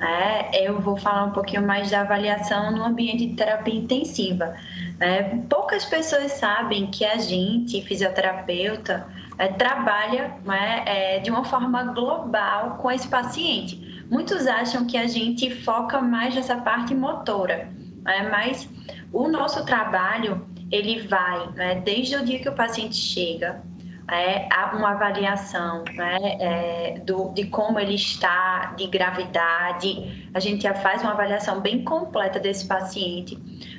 [0.00, 4.54] é, eu vou falar um pouquinho mais da avaliação no ambiente de terapia intensiva.
[5.00, 11.82] É, poucas pessoas sabem que a gente, fisioterapeuta, é, trabalha né, é, de uma forma
[11.92, 13.83] global com esse paciente.
[14.10, 17.68] Muitos acham que a gente foca mais nessa parte motora,
[18.02, 18.28] né?
[18.30, 18.68] mas
[19.12, 23.62] o nosso trabalho ele vai né, desde o dia que o paciente chega,
[24.10, 30.28] é, uma avaliação né, é, do, de como ele está, de gravidade.
[30.34, 33.38] A gente já faz uma avaliação bem completa desse paciente.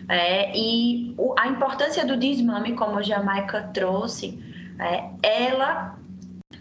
[0.10, 4.40] É, e o, a importância do desmame, como a Jamaica trouxe,
[4.80, 5.98] é, ela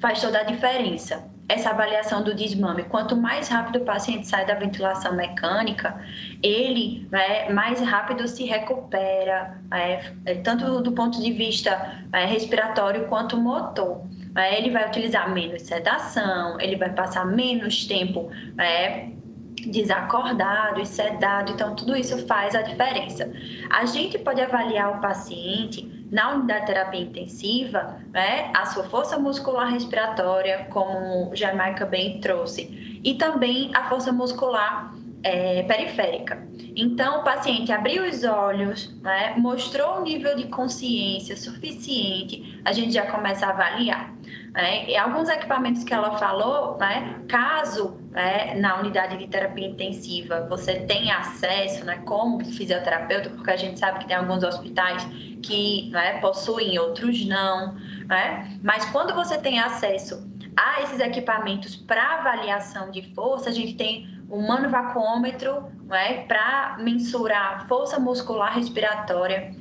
[0.01, 2.85] faz toda a diferença essa avaliação do desmame.
[2.85, 5.95] Quanto mais rápido o paciente sai da ventilação mecânica,
[6.43, 13.07] ele né, mais rápido se recupera, é, é tanto do ponto de vista é, respiratório
[13.07, 14.03] quanto motor.
[14.37, 18.31] É, ele vai utilizar menos sedação, ele vai passar menos tempo
[19.67, 23.31] desacordado e sedado, então tudo isso faz a diferença.
[23.71, 29.19] A gente pode avaliar o paciente na unidade de terapia intensiva, né, a sua força
[29.19, 36.47] muscular respiratória, como Jamaica bem trouxe, e também a força muscular é, periférica.
[36.77, 42.93] Então, o paciente abriu os olhos, né, mostrou um nível de consciência suficiente, a gente
[42.93, 44.13] já começa a avaliar.
[44.53, 44.89] Né?
[44.89, 50.81] E alguns equipamentos que ela falou, né, caso né, na unidade de terapia intensiva você
[50.81, 55.05] tenha acesso, né, como fisioterapeuta, porque a gente sabe que tem alguns hospitais
[55.43, 57.75] que né, possuem, outros não,
[58.07, 58.59] né?
[58.63, 64.14] mas quando você tem acesso a esses equipamentos para avaliação de força, a gente tem
[64.29, 69.55] o manovacuômetro né, para mensurar força muscular respiratória,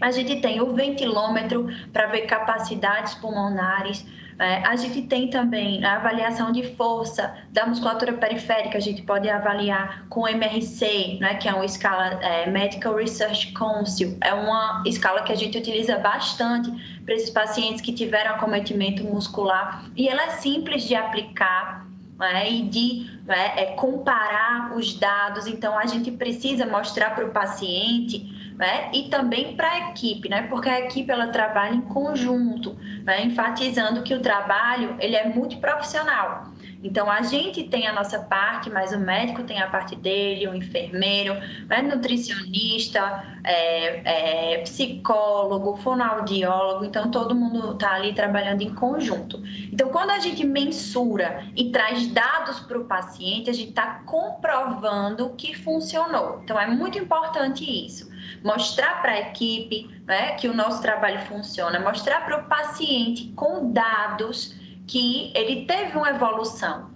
[0.00, 4.04] a gente tem o ventilômetro para ver capacidades pulmonares,
[4.38, 9.28] é, a gente tem também a avaliação de força da musculatura periférica, a gente pode
[9.30, 15.22] avaliar com MRC, né, que é uma escala é, Medical Research Council, é uma escala
[15.22, 16.72] que a gente utiliza bastante
[17.04, 19.84] para esses pacientes que tiveram acometimento muscular.
[19.94, 21.86] E ela é simples de aplicar
[22.22, 25.46] né, e de né, é, comparar os dados.
[25.46, 28.90] Então, a gente precisa mostrar para o paciente né?
[28.92, 30.42] E também para a equipe, né?
[30.42, 33.24] Porque a equipe ela trabalha em conjunto, né?
[33.24, 36.51] enfatizando que o trabalho ele é multiprofissional.
[36.82, 40.54] Então, a gente tem a nossa parte, mas o médico tem a parte dele, o
[40.54, 41.34] enfermeiro,
[41.68, 46.84] né, nutricionista, é, é, psicólogo, fonoaudiólogo.
[46.84, 49.40] Então, todo mundo está ali trabalhando em conjunto.
[49.72, 55.30] Então, quando a gente mensura e traz dados para o paciente, a gente está comprovando
[55.36, 56.40] que funcionou.
[56.42, 58.10] Então, é muito importante isso.
[58.42, 63.72] Mostrar para a equipe né, que o nosso trabalho funciona, mostrar para o paciente com
[63.72, 64.60] dados
[64.92, 66.90] que ele teve uma evolução.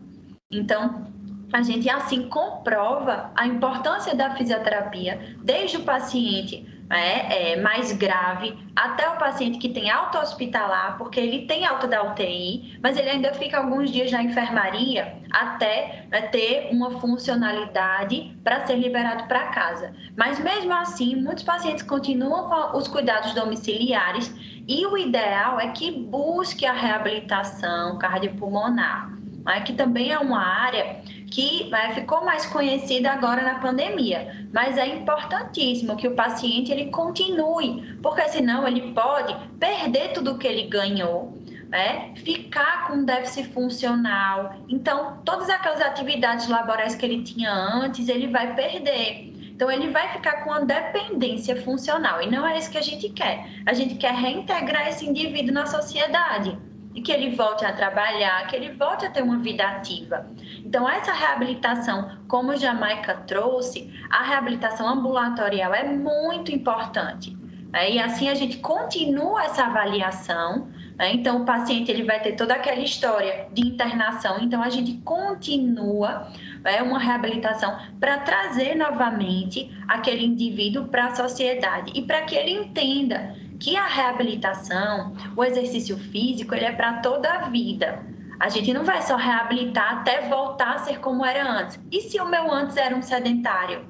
[0.51, 1.07] Então,
[1.51, 8.55] a gente assim comprova a importância da fisioterapia desde o paciente né, é, mais grave
[8.77, 13.09] até o paciente que tem alta hospitalar, porque ele tem alta da UTI, mas ele
[13.09, 19.47] ainda fica alguns dias na enfermaria até né, ter uma funcionalidade para ser liberado para
[19.47, 19.95] casa.
[20.15, 24.33] Mas mesmo assim, muitos pacientes continuam com os cuidados domiciliares
[24.69, 29.13] e o ideal é que busque a reabilitação cardiopulmonar,
[29.45, 31.01] né, que também é uma área
[31.31, 34.47] que né, ficou mais conhecida agora na pandemia.
[34.53, 40.47] Mas é importantíssimo que o paciente ele continue, porque senão ele pode perder tudo que
[40.47, 41.37] ele ganhou.
[41.69, 42.13] Né?
[42.17, 44.55] Ficar com déficit funcional.
[44.69, 49.36] Então, todas aquelas atividades laborais que ele tinha antes, ele vai perder.
[49.57, 52.21] Então, ele vai ficar com uma dependência funcional.
[52.21, 53.49] E não é isso que a gente quer.
[53.65, 56.59] A gente quer reintegrar esse indivíduo na sociedade
[56.95, 60.27] e que ele volte a trabalhar, que ele volte a ter uma vida ativa.
[60.63, 67.35] Então, essa reabilitação, como a Jamaica trouxe, a reabilitação ambulatorial é muito importante.
[67.71, 67.93] Né?
[67.93, 70.69] E assim a gente continua essa avaliação.
[70.97, 71.13] Né?
[71.15, 74.39] Então, o paciente ele vai ter toda aquela história de internação.
[74.41, 76.29] Então, a gente continua
[76.65, 82.51] é uma reabilitação para trazer novamente aquele indivíduo para a sociedade e para que ele
[82.51, 88.05] entenda que a reabilitação, o exercício físico, ele é para toda a vida.
[88.39, 91.81] A gente não vai só reabilitar até voltar a ser como era antes.
[91.91, 93.87] E se o meu antes era um sedentário?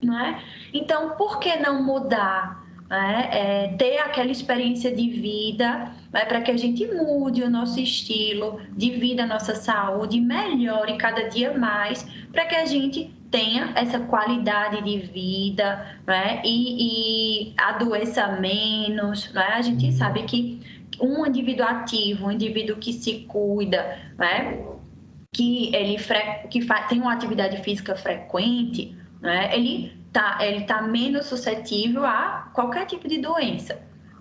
[0.00, 0.40] Não é?
[0.72, 2.55] Então, por que não mudar?
[2.88, 7.80] É, é, ter aquela experiência de vida é, para que a gente mude o nosso
[7.80, 13.72] estilo de vida, a nossa saúde, melhore cada dia mais, para que a gente tenha
[13.74, 16.40] essa qualidade de vida né?
[16.44, 19.32] e, e adoeça menos.
[19.32, 19.46] Né?
[19.52, 20.60] A gente sabe que
[21.00, 24.64] um indivíduo ativo, um indivíduo que se cuida, né?
[25.32, 25.96] que ele
[26.50, 29.54] que tem uma atividade física frequente, né?
[29.54, 33.78] ele está ele tá menos suscetível a qualquer tipo de doença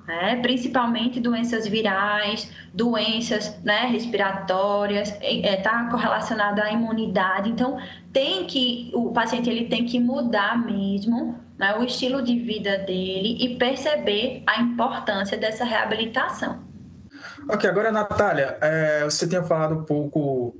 [0.07, 0.39] né?
[0.41, 7.49] principalmente doenças virais, doenças né, respiratórias, está é, tá correlacionado à imunidade.
[7.49, 7.77] Então,
[8.13, 13.37] tem que o paciente ele tem que mudar mesmo né, o estilo de vida dele
[13.39, 16.63] e perceber a importância dessa reabilitação.
[17.49, 20.55] Ok, agora, Natália, é, você tinha falado um pouco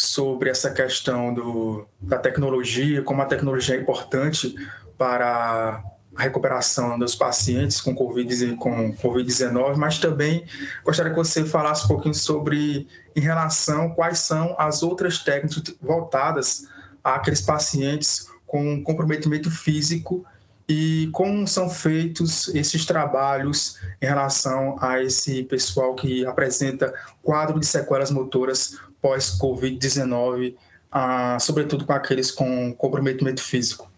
[0.00, 4.54] sobre essa questão do, da tecnologia, como a tecnologia é importante
[4.96, 5.82] para
[6.16, 9.32] a recuperação dos pacientes com Covid-19, com COVID
[9.76, 10.44] mas também
[10.82, 16.66] gostaria que você falasse um pouquinho sobre, em relação, quais são as outras técnicas voltadas
[17.04, 20.24] àqueles pacientes com comprometimento físico
[20.66, 27.66] e como são feitos esses trabalhos em relação a esse pessoal que apresenta quadro de
[27.66, 30.54] sequelas motoras pós-Covid-19,
[30.90, 33.90] ah, sobretudo com aqueles com comprometimento físico.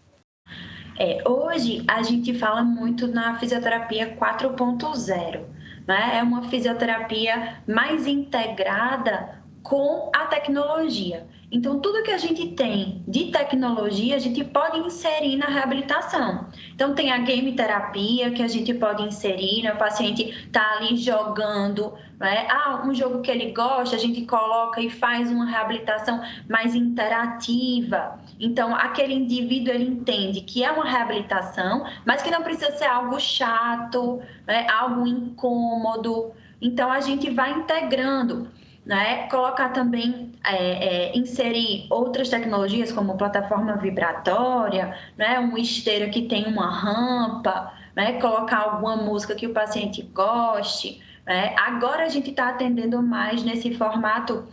[0.99, 5.41] É, hoje a gente fala muito na fisioterapia 4.0,
[5.87, 6.17] né?
[6.17, 11.25] É uma fisioterapia mais integrada com a tecnologia.
[11.53, 16.47] Então, tudo que a gente tem de tecnologia, a gente pode inserir na reabilitação.
[16.73, 19.71] Então, tem a game terapia que a gente pode inserir, né?
[19.71, 22.47] o paciente está ali jogando, né?
[22.49, 28.19] ah, um jogo que ele gosta, a gente coloca e faz uma reabilitação mais interativa.
[28.39, 33.19] Então, aquele indivíduo ele entende que é uma reabilitação, mas que não precisa ser algo
[33.19, 34.65] chato, né?
[34.71, 36.31] algo incômodo.
[36.59, 38.49] Então, a gente vai integrando
[38.85, 39.27] né?
[39.27, 45.39] Colocar também, é, é, inserir outras tecnologias como plataforma vibratória, né?
[45.39, 48.19] Um esteira que tem uma rampa, né?
[48.19, 51.55] Colocar alguma música que o paciente goste, né?
[51.57, 54.47] Agora a gente está atendendo mais nesse formato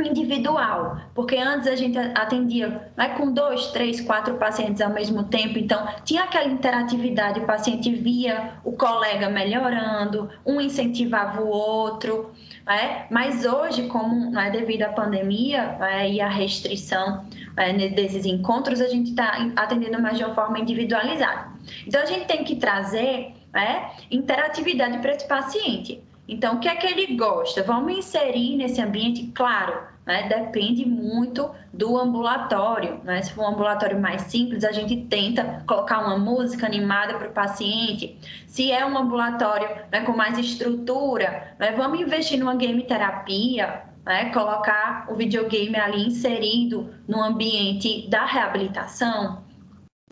[0.00, 5.58] individual, porque antes a gente atendia né, com dois, três, quatro pacientes ao mesmo tempo,
[5.58, 12.32] então tinha aquela interatividade, o paciente via o colega melhorando, um incentivava o outro,
[12.66, 13.06] né?
[13.10, 17.24] mas hoje, como né, devido à pandemia né, e à restrição
[17.56, 21.50] né, desses encontros, a gente está atendendo mais de uma forma individualizada.
[21.86, 26.02] Então a gente tem que trazer né, interatividade para esse paciente.
[26.26, 27.62] Então, o que é que ele gosta?
[27.62, 30.28] Vamos inserir nesse ambiente, claro, né?
[30.28, 33.00] depende muito do ambulatório.
[33.04, 33.22] Né?
[33.22, 37.32] Se for um ambulatório mais simples, a gente tenta colocar uma música animada para o
[37.32, 38.18] paciente.
[38.46, 44.30] Se é um ambulatório né, com mais estrutura, né, vamos investir numa game terapia, né,
[44.30, 49.42] colocar o videogame ali inserido no ambiente da reabilitação.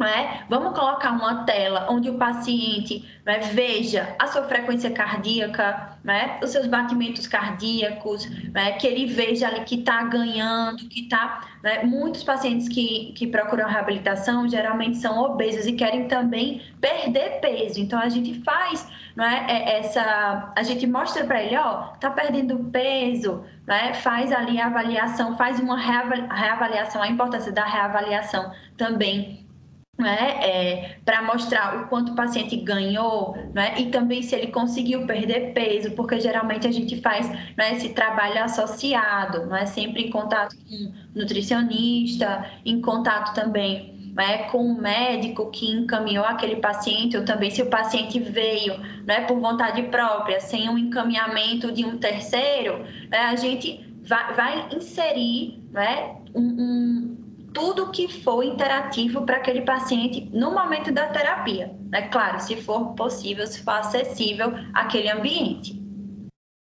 [0.03, 0.45] É?
[0.49, 6.51] Vamos colocar uma tela onde o paciente né, veja a sua frequência cardíaca, né, os
[6.51, 11.49] seus batimentos cardíacos, né, que ele veja ali que está ganhando, que está.
[11.63, 17.81] Né, muitos pacientes que, que procuram reabilitação geralmente são obesos e querem também perder peso.
[17.81, 20.53] Então a gente faz né, essa.
[20.57, 25.61] A gente mostra para ele, ó, tá perdendo peso, né, faz ali a avaliação, faz
[25.61, 29.50] uma reavaliação, a importância da reavaliação também
[30.01, 35.07] né, é, para mostrar o quanto o paciente ganhou, né, e também se ele conseguiu
[35.07, 40.57] perder peso, porque geralmente a gente faz né, esse trabalho associado, né, sempre em contato
[40.57, 47.51] com nutricionista, em contato também né, com o médico que encaminhou aquele paciente, ou também
[47.51, 53.19] se o paciente veio né, por vontade própria, sem um encaminhamento de um terceiro, né,
[53.19, 57.20] a gente vai, vai inserir né, um, um
[57.53, 61.75] tudo que for interativo para aquele paciente no momento da terapia.
[61.93, 65.81] É claro, se for possível, se for acessível aquele ambiente.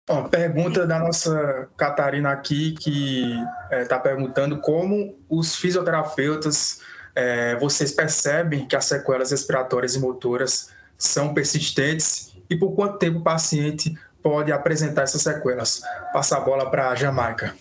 [0.08, 3.24] Bom, pergunta da nossa Catarina aqui, que
[3.72, 6.80] está eh, é, perguntando como os fisioterapeutas,
[7.14, 13.20] é, vocês percebem que as sequelas respiratórias e motoras são persistentes e por quanto tempo
[13.20, 15.82] o paciente pode apresentar essas sequelas?
[16.14, 17.54] Passa a bola para a Jamaica.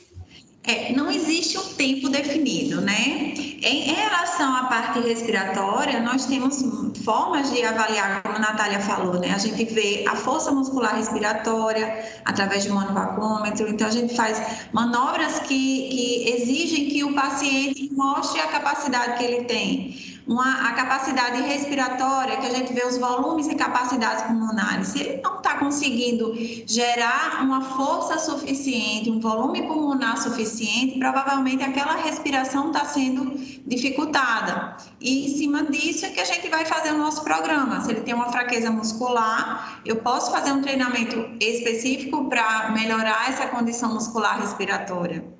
[0.66, 3.34] É, não existe um tempo definido, né?
[3.62, 6.60] Em, em, relação à parte respiratória, nós temos
[7.04, 9.32] formas de avaliar, como a Natália falou, né?
[9.32, 14.66] A gente vê a força muscular respiratória através de um manovacômetro, então a gente faz
[14.72, 20.72] manobras que, que exigem que o paciente mostre a capacidade que ele tem uma, a
[20.72, 25.56] capacidade respiratória, que a gente vê os volumes e capacidades pulmonares, se ele não está
[25.56, 26.34] conseguindo
[26.66, 34.76] gerar uma força suficiente, um volume pulmonar suficiente, provavelmente aquela respiração está sendo dificultada.
[35.00, 37.80] E em cima disso é que a gente vai fazer o nosso programa.
[37.80, 43.46] Se ele tem uma fraqueza muscular, eu posso fazer um treinamento específico para melhorar essa
[43.46, 45.35] condição muscular respiratória.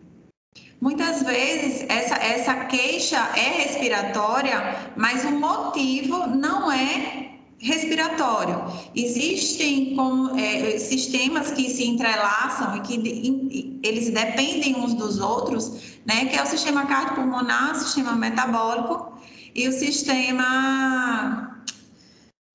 [0.86, 8.66] Muitas vezes essa, essa queixa é respiratória, mas o motivo não é respiratório.
[8.94, 16.26] Existem com, é, sistemas que se entrelaçam e que eles dependem uns dos outros, né?
[16.26, 19.18] Que é o sistema cardiopulmonar, o sistema metabólico
[19.56, 21.55] e o sistema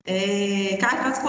[0.04, 0.78] é,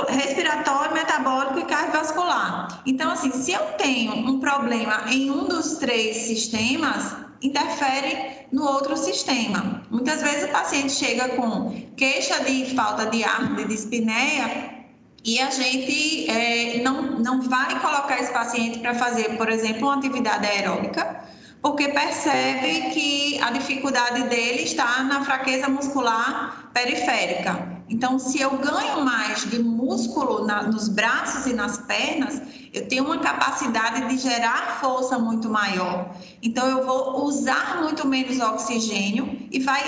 [0.10, 2.82] respiratório, metabólico e cardiovascular.
[2.86, 8.96] Então, assim, se eu tenho um problema em um dos três sistemas, interfere no outro
[8.98, 9.84] sistema.
[9.92, 14.84] Muitas vezes o paciente chega com queixa de falta de ar, de dispneia,
[15.26, 19.98] e a gente é, não, não vai colocar esse paciente para fazer, por exemplo, uma
[19.98, 21.24] atividade aeróbica,
[21.62, 27.73] porque percebe que a dificuldade dele está na fraqueza muscular periférica.
[27.94, 32.42] Então, se eu ganho mais de músculo na, nos braços e nas pernas,
[32.74, 36.10] eu tenho uma capacidade de gerar força muito maior.
[36.42, 39.84] Então, eu vou usar muito menos oxigênio e vai,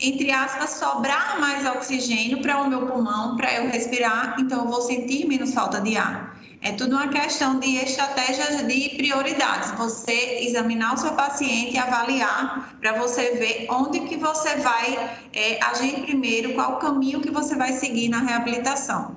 [0.00, 4.34] entre aspas, sobrar mais oxigênio para o meu pulmão, para eu respirar.
[4.40, 6.33] Então, eu vou sentir menos falta de ar.
[6.64, 9.70] É tudo uma questão de estratégias de prioridades.
[9.72, 15.62] Você examinar o seu paciente e avaliar para você ver onde que você vai é,
[15.62, 19.14] agir primeiro, qual o caminho que você vai seguir na reabilitação.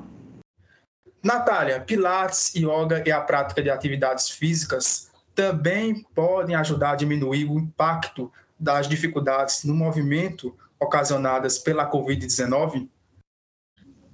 [1.23, 7.57] Natália, Pilates, Yoga e a prática de atividades físicas também podem ajudar a diminuir o
[7.57, 8.29] impacto
[8.59, 12.89] das dificuldades no movimento ocasionadas pela Covid-19?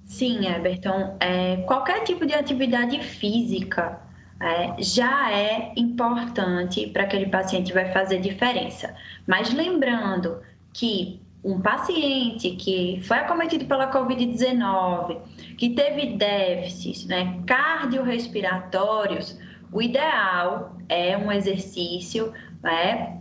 [0.04, 1.16] Sim, Everton.
[1.20, 4.00] É, qualquer tipo de atividade física
[4.40, 8.94] é, já é importante para aquele paciente, vai fazer diferença.
[9.26, 10.40] Mas lembrando
[10.72, 15.20] que um paciente que foi acometido pela Covid-19,
[15.58, 19.38] que teve déficits né, cardiorrespiratórios,
[19.70, 22.32] o ideal é um exercício
[22.62, 23.18] né,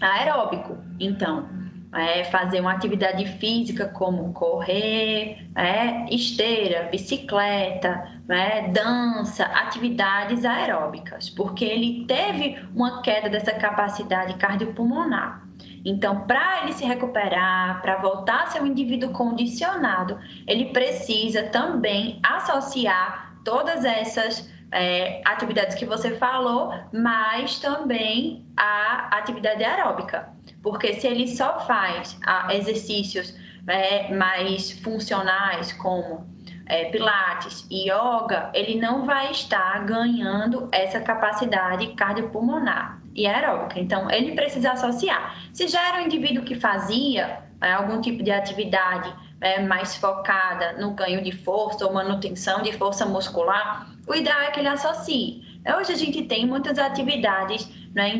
[0.00, 0.76] aeróbico.
[1.00, 1.48] Então,
[1.94, 11.64] é, fazer uma atividade física como correr, é, esteira, bicicleta, é, dança, atividades aeróbicas, porque
[11.64, 15.46] ele teve uma queda dessa capacidade cardiopulmonar.
[15.84, 22.20] Então, para ele se recuperar, para voltar a ser um indivíduo condicionado, ele precisa também
[22.22, 30.30] associar todas essas é, atividades que você falou, mas também a atividade aeróbica.
[30.62, 33.34] Porque se ele só faz ah, exercícios
[33.66, 36.26] é, mais funcionais, como
[36.66, 43.78] é, pilates e yoga, ele não vai estar ganhando essa capacidade cardiopulmonar e aeróbica.
[43.78, 45.36] Então, ele precisa associar.
[45.52, 50.72] Se já era um indivíduo que fazia é, algum tipo de atividade é, mais focada
[50.74, 55.42] no ganho de força ou manutenção de força muscular, o ideal é que ele associe.
[55.78, 58.12] Hoje a gente tem muitas atividades né,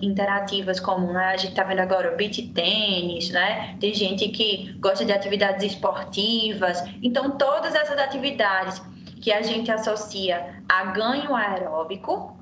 [0.00, 3.76] interativas como né, a gente está vendo agora o beach tênis, né?
[3.80, 6.82] Tem gente que gosta de atividades esportivas.
[7.02, 8.80] Então, todas essas atividades
[9.20, 12.36] que a gente associa a ganho aeróbico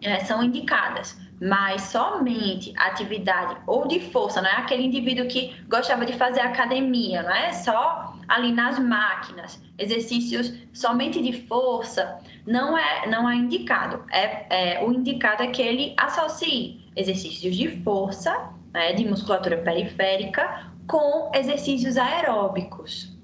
[0.00, 6.04] é, são indicadas mas somente atividade ou de força, não é aquele indivíduo que gostava
[6.04, 13.08] de fazer academia, não é só ali nas máquinas, exercícios somente de força, não é,
[13.08, 14.04] não é indicado.
[14.10, 20.66] É, é o indicado é que ele associe exercícios de força, né, de musculatura periférica,
[20.86, 23.16] com exercícios aeróbicos.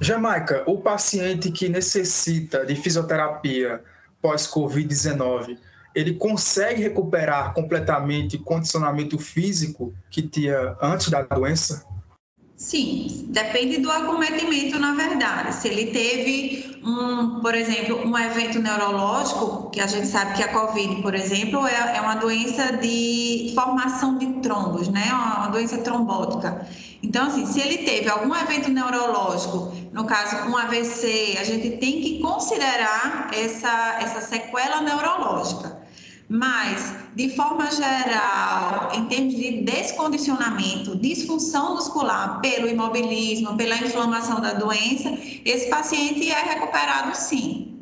[0.00, 3.82] Jamaica, o paciente que necessita de fisioterapia
[4.22, 5.58] pós-Covid-19,
[5.94, 11.86] ele consegue recuperar completamente o condicionamento físico que tinha antes da doença?
[12.56, 15.54] Sim, depende do acometimento, na verdade.
[15.54, 20.48] Se ele teve um, por exemplo, um evento neurológico, que a gente sabe que a
[20.48, 25.04] COVID, por exemplo, é, é uma doença de formação de trombos, né?
[25.12, 26.66] Uma doença trombótica.
[27.02, 32.00] Então, assim, se ele teve algum evento neurológico, no caso um AVC, a gente tem
[32.00, 35.85] que considerar essa, essa sequela neurológica.
[36.28, 44.54] Mas, de forma geral, em termos de descondicionamento, disfunção muscular pelo imobilismo, pela inflamação da
[44.54, 45.10] doença,
[45.44, 47.76] esse paciente é recuperado sim.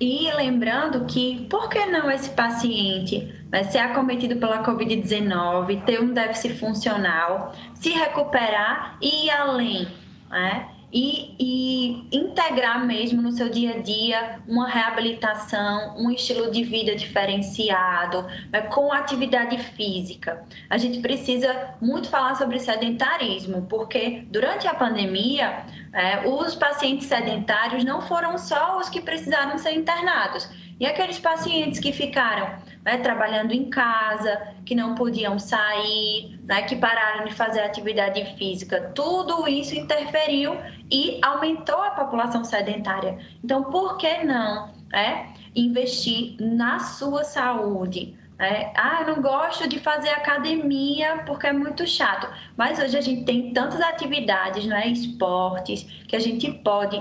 [0.00, 6.12] E lembrando que, por que não esse paciente vai ser acometido pela Covid-19, ter um
[6.12, 9.86] déficit funcional, se recuperar e ir além,
[10.30, 10.71] né?
[10.92, 16.94] E, e, integrar mesmo no seu dia a dia uma reabilitação, um estilo de vida
[16.94, 20.44] diferenciado, né, com atividade física.
[20.68, 25.64] A gente precisa muito falar sobre sedentarismo, porque durante a pandemia,
[25.94, 30.48] é, os pacientes sedentários não foram só os que precisaram ser internados,
[30.78, 36.76] e aqueles pacientes que ficaram né, trabalhando em casa, que não podiam sair, né, que
[36.76, 40.56] pararam de fazer atividade física, tudo isso interferiu
[40.90, 43.18] e aumentou a população sedentária.
[43.42, 48.18] Então, por que não é, investir na sua saúde?
[48.38, 52.26] É, ah, eu não gosto de fazer academia porque é muito chato.
[52.56, 54.88] Mas hoje a gente tem tantas atividades, não é?
[54.88, 57.00] esportes, que a gente pode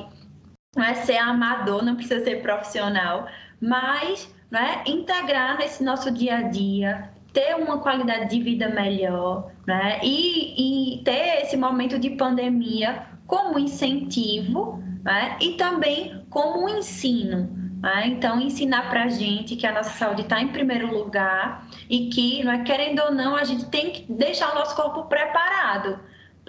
[0.75, 3.27] não é, ser amador, não precisa ser profissional,
[3.61, 9.99] mas né, integrar nesse nosso dia a dia, ter uma qualidade de vida melhor, né,
[10.03, 17.49] e, e ter esse momento de pandemia como incentivo né, e também como ensino.
[17.81, 18.07] Né?
[18.07, 22.43] Então, ensinar para a gente que a nossa saúde está em primeiro lugar e que,
[22.43, 25.99] não é, querendo ou não, a gente tem que deixar o nosso corpo preparado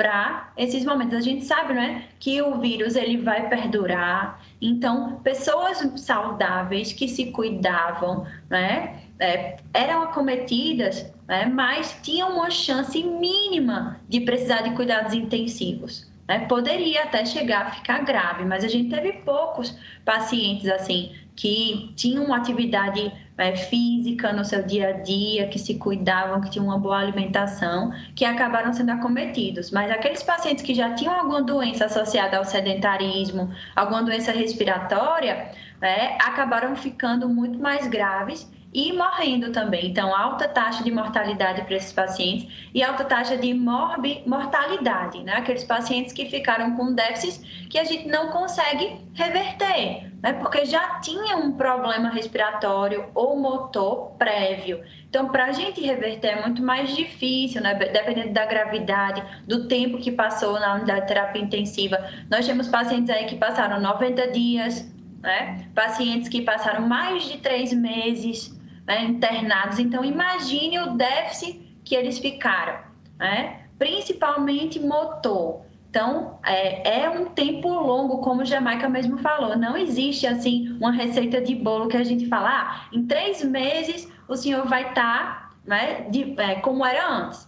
[0.02, 1.14] para esses momentos.
[1.16, 4.42] A gente sabe, né, que o vírus ele vai perdurar.
[4.60, 13.00] Então, pessoas saudáveis que se cuidavam, né, é, eram acometidas, né, mas tinham uma chance
[13.00, 16.10] mínima de precisar de cuidados intensivos.
[16.26, 16.46] Né?
[16.46, 22.24] Poderia até chegar a ficar grave, mas a gente teve poucos pacientes assim que tinham
[22.24, 26.78] uma atividade é, física no seu dia a dia, que se cuidavam, que tinham uma
[26.78, 29.70] boa alimentação, que acabaram sendo acometidos.
[29.70, 36.14] Mas aqueles pacientes que já tinham alguma doença associada ao sedentarismo, alguma doença respiratória, é,
[36.22, 39.88] acabaram ficando muito mais graves e morrendo também.
[39.88, 45.34] Então, alta taxa de mortalidade para esses pacientes e alta taxa de mortalidade, né?
[45.34, 50.32] Aqueles pacientes que ficaram com déficits que a gente não consegue reverter, né?
[50.34, 54.82] Porque já tinha um problema respiratório ou motor prévio.
[55.08, 57.74] Então, para a gente reverter é muito mais difícil, né?
[57.74, 61.98] Dependendo da gravidade, do tempo que passou na unidade de terapia intensiva.
[62.30, 65.66] Nós temos pacientes aí que passaram 90 dias, né?
[65.74, 69.78] Pacientes que passaram mais de três meses, né, internados.
[69.78, 72.80] Então, imagine o déficit que eles ficaram,
[73.18, 73.62] né?
[73.78, 75.62] principalmente motor.
[75.90, 79.58] Então, é, é, um tempo longo, como Jamaica mesmo falou.
[79.58, 84.08] Não existe, assim, uma receita de bolo que a gente fala, ah, em três meses
[84.28, 87.46] o senhor vai estar tá, né, de, é, como era antes.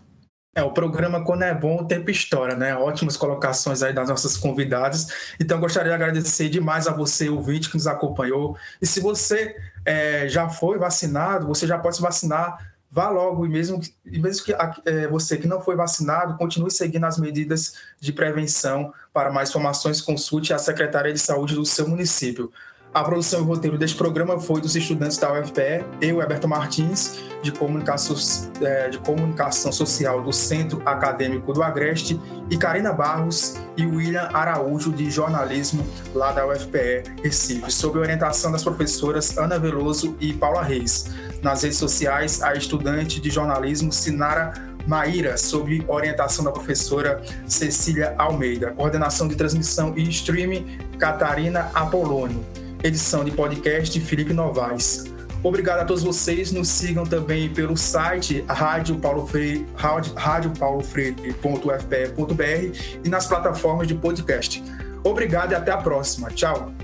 [0.57, 2.77] É, o programa Quando é Bom, o Tempo História, né?
[2.77, 5.35] Ótimas colocações aí das nossas convidadas.
[5.41, 8.57] Então, gostaria de agradecer demais a você, ouvinte, que nos acompanhou.
[8.81, 13.45] E se você é, já foi vacinado, você já pode se vacinar, vá logo.
[13.45, 14.55] E mesmo, e mesmo que
[14.85, 18.93] é, você que não foi vacinado, continue seguindo as medidas de prevenção.
[19.13, 22.53] Para mais informações, consulte a Secretaria de Saúde do seu município.
[22.95, 27.51] A produção e roteiro deste programa foi dos estudantes da UFPE, eu, Alberto Martins, de
[27.51, 28.15] comunicação,
[28.63, 34.93] é, de comunicação Social do Centro Acadêmico do Agreste, e Karina Barros e William Araújo,
[34.93, 35.85] de jornalismo
[36.15, 41.11] lá da UFPE Recife, sob orientação das professoras Ana Veloso e Paula Reis.
[41.43, 44.53] Nas redes sociais, a estudante de jornalismo Sinara
[44.87, 48.71] Maíra, sob orientação da professora Cecília Almeida.
[48.71, 52.45] Coordenação de transmissão e streaming, Catarina Apolônio
[52.85, 55.05] edição de podcast Felipe Novaes.
[55.43, 56.53] Obrigado a todos vocês.
[56.53, 59.57] Nos sigam também pelo site rádio paulo freire,
[63.03, 64.63] e nas plataformas de podcast.
[65.03, 66.31] Obrigado e até a próxima.
[66.31, 66.84] Tchau.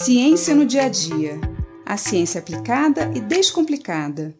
[0.00, 1.40] Ciência no dia a dia.
[1.84, 4.32] A ciência aplicada e descomplicada.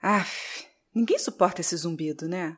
[0.00, 0.64] Aff,
[0.94, 2.56] ninguém suporta esse zumbido, né?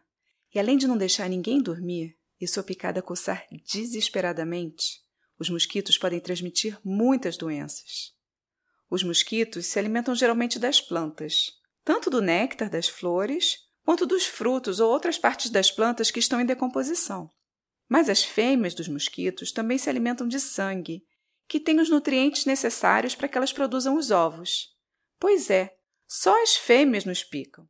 [0.55, 5.01] E além de não deixar ninguém dormir e sua picada coçar desesperadamente,
[5.39, 8.20] os mosquitos podem transmitir muitas doenças.
[8.91, 11.53] Os mosquitos se alimentam geralmente das plantas,
[11.85, 16.41] tanto do néctar das flores quanto dos frutos ou outras partes das plantas que estão
[16.41, 17.31] em decomposição.
[17.89, 21.05] Mas as fêmeas dos mosquitos também se alimentam de sangue,
[21.49, 24.69] que tem os nutrientes necessários para que elas produzam os ovos.
[25.19, 25.75] Pois é,
[26.07, 27.69] só as fêmeas nos picam.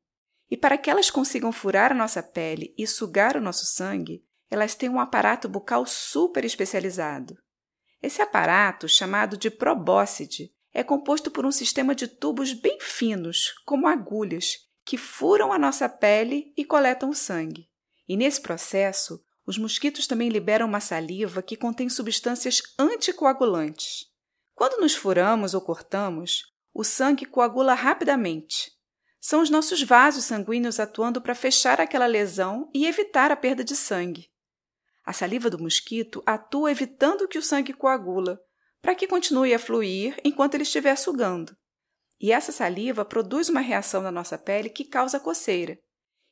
[0.51, 4.75] E para que elas consigam furar a nossa pele e sugar o nosso sangue, elas
[4.75, 7.39] têm um aparato bucal super especializado.
[8.03, 13.87] Esse aparato, chamado de probóscide, é composto por um sistema de tubos bem finos, como
[13.87, 17.69] agulhas, que furam a nossa pele e coletam sangue.
[18.09, 24.07] E nesse processo, os mosquitos também liberam uma saliva que contém substâncias anticoagulantes.
[24.55, 26.43] Quando nos furamos ou cortamos,
[26.73, 28.73] o sangue coagula rapidamente.
[29.21, 33.77] São os nossos vasos sanguíneos atuando para fechar aquela lesão e evitar a perda de
[33.77, 34.31] sangue.
[35.05, 38.41] A saliva do mosquito atua evitando que o sangue coagula,
[38.83, 41.57] para que continue a fluir enquanto ele estiver sugando.
[42.21, 45.79] E essa saliva produz uma reação na nossa pele que causa coceira.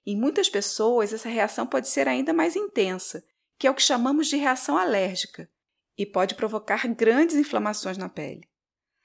[0.07, 3.25] Em muitas pessoas, essa reação pode ser ainda mais intensa,
[3.59, 5.51] que é o que chamamos de reação alérgica,
[5.97, 8.49] e pode provocar grandes inflamações na pele.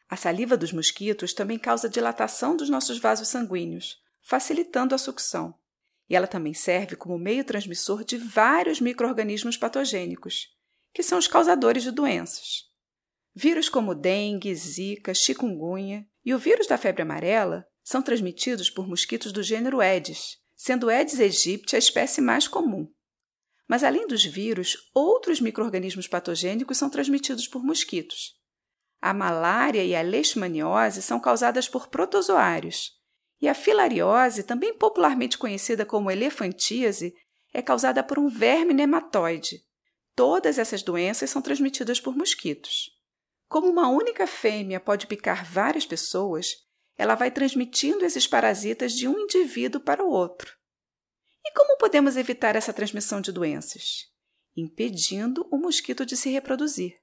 [0.09, 5.55] A saliva dos mosquitos também causa dilatação dos nossos vasos sanguíneos, facilitando a sucção.
[6.09, 10.55] E ela também serve como meio transmissor de vários microorganismos patogênicos,
[10.93, 12.72] que são os causadores de doenças.
[13.35, 19.31] Vírus como dengue, zika, chikungunya e o vírus da febre amarela são transmitidos por mosquitos
[19.31, 22.87] do gênero Aedes, sendo Aedes aegypti a espécie mais comum.
[23.67, 28.35] Mas além dos vírus, outros microrganismos patogênicos são transmitidos por mosquitos.
[29.01, 32.91] A malária e a leishmaniose são causadas por protozoários,
[33.41, 37.13] e a filariose, também popularmente conhecida como elefantíase,
[37.53, 39.61] é causada por um verme nematóide.
[40.15, 42.91] Todas essas doenças são transmitidas por mosquitos.
[43.53, 46.55] Como uma única fêmea pode picar várias pessoas,
[46.97, 50.57] ela vai transmitindo esses parasitas de um indivíduo para o outro.
[51.45, 54.11] E como podemos evitar essa transmissão de doenças?
[54.57, 56.99] Impedindo o mosquito de se reproduzir.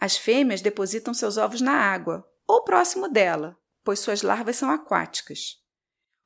[0.00, 5.62] As fêmeas depositam seus ovos na água ou próximo dela, pois suas larvas são aquáticas.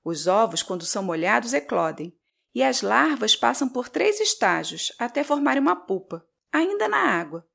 [0.03, 2.19] Os ovos, quando são molhados, eclodem,
[2.55, 7.47] e as larvas passam por três estágios até formarem uma pupa, ainda na água.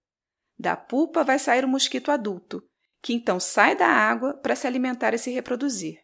[0.59, 2.61] Da pupa vai sair o mosquito adulto,
[3.01, 5.97] que então sai da água para se alimentar e se reproduzir.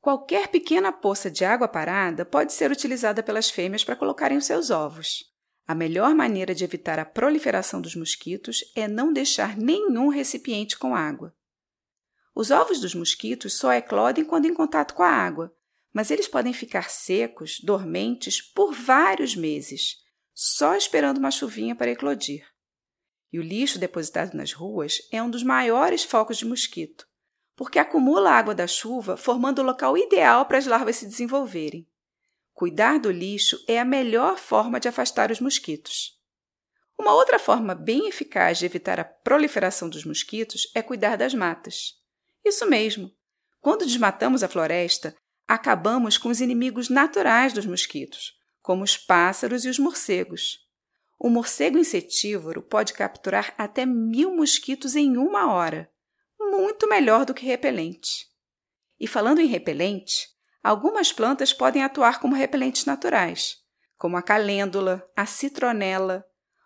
[0.00, 4.70] Qualquer pequena poça de água parada pode ser utilizada pelas fêmeas para colocarem os seus
[4.70, 5.24] ovos.
[5.66, 10.94] A melhor maneira de evitar a proliferação dos mosquitos é não deixar nenhum recipiente com
[10.94, 11.34] água.
[12.32, 15.52] Os ovos dos mosquitos só eclodem quando em contato com a água,
[15.92, 19.96] mas eles podem ficar secos, dormentes, por vários meses,
[20.32, 22.46] só esperando uma chuvinha para eclodir.
[23.32, 27.06] E o lixo depositado nas ruas é um dos maiores focos de mosquito,
[27.54, 31.86] porque acumula água da chuva, formando o local ideal para as larvas se desenvolverem.
[32.52, 36.16] Cuidar do lixo é a melhor forma de afastar os mosquitos.
[36.98, 41.94] Uma outra forma bem eficaz de evitar a proliferação dos mosquitos é cuidar das matas.
[42.44, 43.12] Isso mesmo.
[43.60, 45.14] Quando desmatamos a floresta,
[45.46, 50.65] acabamos com os inimigos naturais dos mosquitos, como os pássaros e os morcegos.
[51.18, 55.90] O morcego insetívoro pode capturar até mil mosquitos em uma hora,
[56.38, 58.26] muito melhor do que repelente.
[59.00, 60.28] E falando em repelente,
[60.62, 63.56] algumas plantas podem atuar como repelentes naturais,
[63.96, 66.24] como a calêndula, a citronela,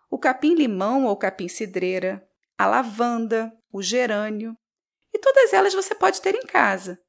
[0.09, 2.27] o capim-limão ou capim-cidreira,
[2.57, 4.55] a lavanda, o gerânio,
[5.13, 6.99] e todas elas você pode ter em casa.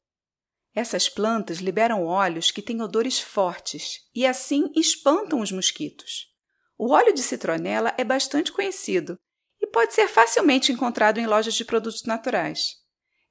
[0.75, 6.32] Essas plantas liberam óleos que têm odores fortes e assim espantam os mosquitos.
[6.85, 9.17] O óleo de citronela é bastante conhecido
[9.61, 12.75] e pode ser facilmente encontrado em lojas de produtos naturais.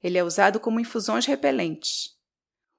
[0.02, 2.16] Ele é usado como infusões repelentes.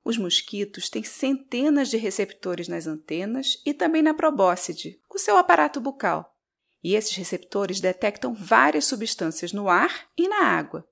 [0.04, 5.80] Os mosquitos têm centenas de receptores nas antenas e também na probóscide, o seu aparato
[5.80, 6.36] bucal.
[6.84, 10.90] E esses receptores detectam várias substâncias no ar e na água.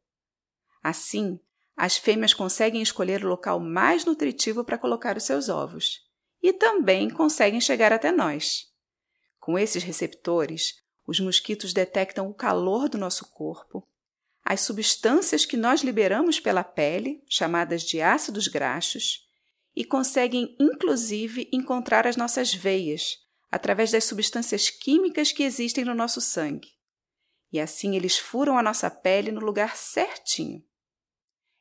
[0.84, 1.40] Assim,
[1.76, 6.02] as fêmeas conseguem escolher o local mais nutritivo para colocar os seus ovos
[6.40, 8.71] e também conseguem chegar até nós.
[9.52, 13.86] Com esses receptores, os mosquitos detectam o calor do nosso corpo,
[14.46, 19.30] as substâncias que nós liberamos pela pele, chamadas de ácidos graxos,
[19.76, 23.18] e conseguem inclusive encontrar as nossas veias
[23.52, 26.70] através das substâncias químicas que existem no nosso sangue.
[27.52, 30.64] E assim eles furam a nossa pele no lugar certinho.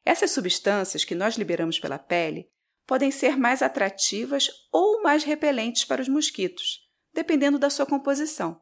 [0.04, 2.48] Essas substâncias que nós liberamos pela pele
[2.86, 8.60] podem ser mais atrativas ou mais repelentes para os mosquitos, dependendo da sua composição.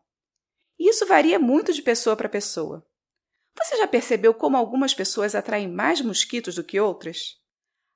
[0.79, 2.87] E isso varia muito de pessoa para pessoa.
[3.57, 7.37] Você já percebeu como algumas pessoas atraem mais mosquitos do que outras?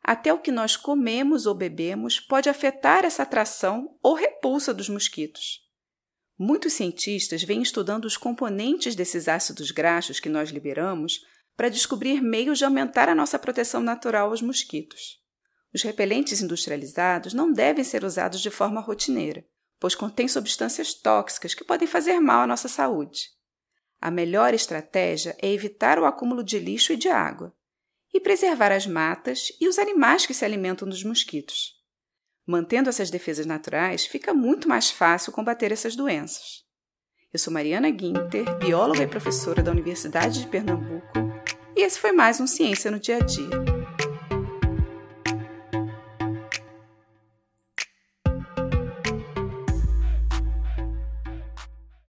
[0.03, 5.61] Até o que nós comemos ou bebemos pode afetar essa atração ou repulsa dos mosquitos.
[6.37, 11.21] Muitos cientistas vêm estudando os componentes desses ácidos graxos que nós liberamos
[11.57, 15.21] para descobrir meios de aumentar a nossa proteção natural aos mosquitos.
[15.73, 19.47] Os repelentes industrializados não devem ser usados de forma rotineira,
[19.83, 23.31] pois contêm substâncias tóxicas que podem fazer mal à nossa saúde.
[24.01, 27.53] A melhor estratégia é evitar o acúmulo de lixo e de água
[28.15, 31.73] e preservar as matas e os animais que se alimentam dos mosquitos.
[32.47, 36.63] Mantendo essas defesas naturais, fica muito mais fácil combater essas doenças.
[37.33, 41.13] Eu sou Mariana Guinter, bióloga e professora da Universidade de Pernambuco,
[41.75, 43.72] e esse foi mais um Ciência no Dia a Dia.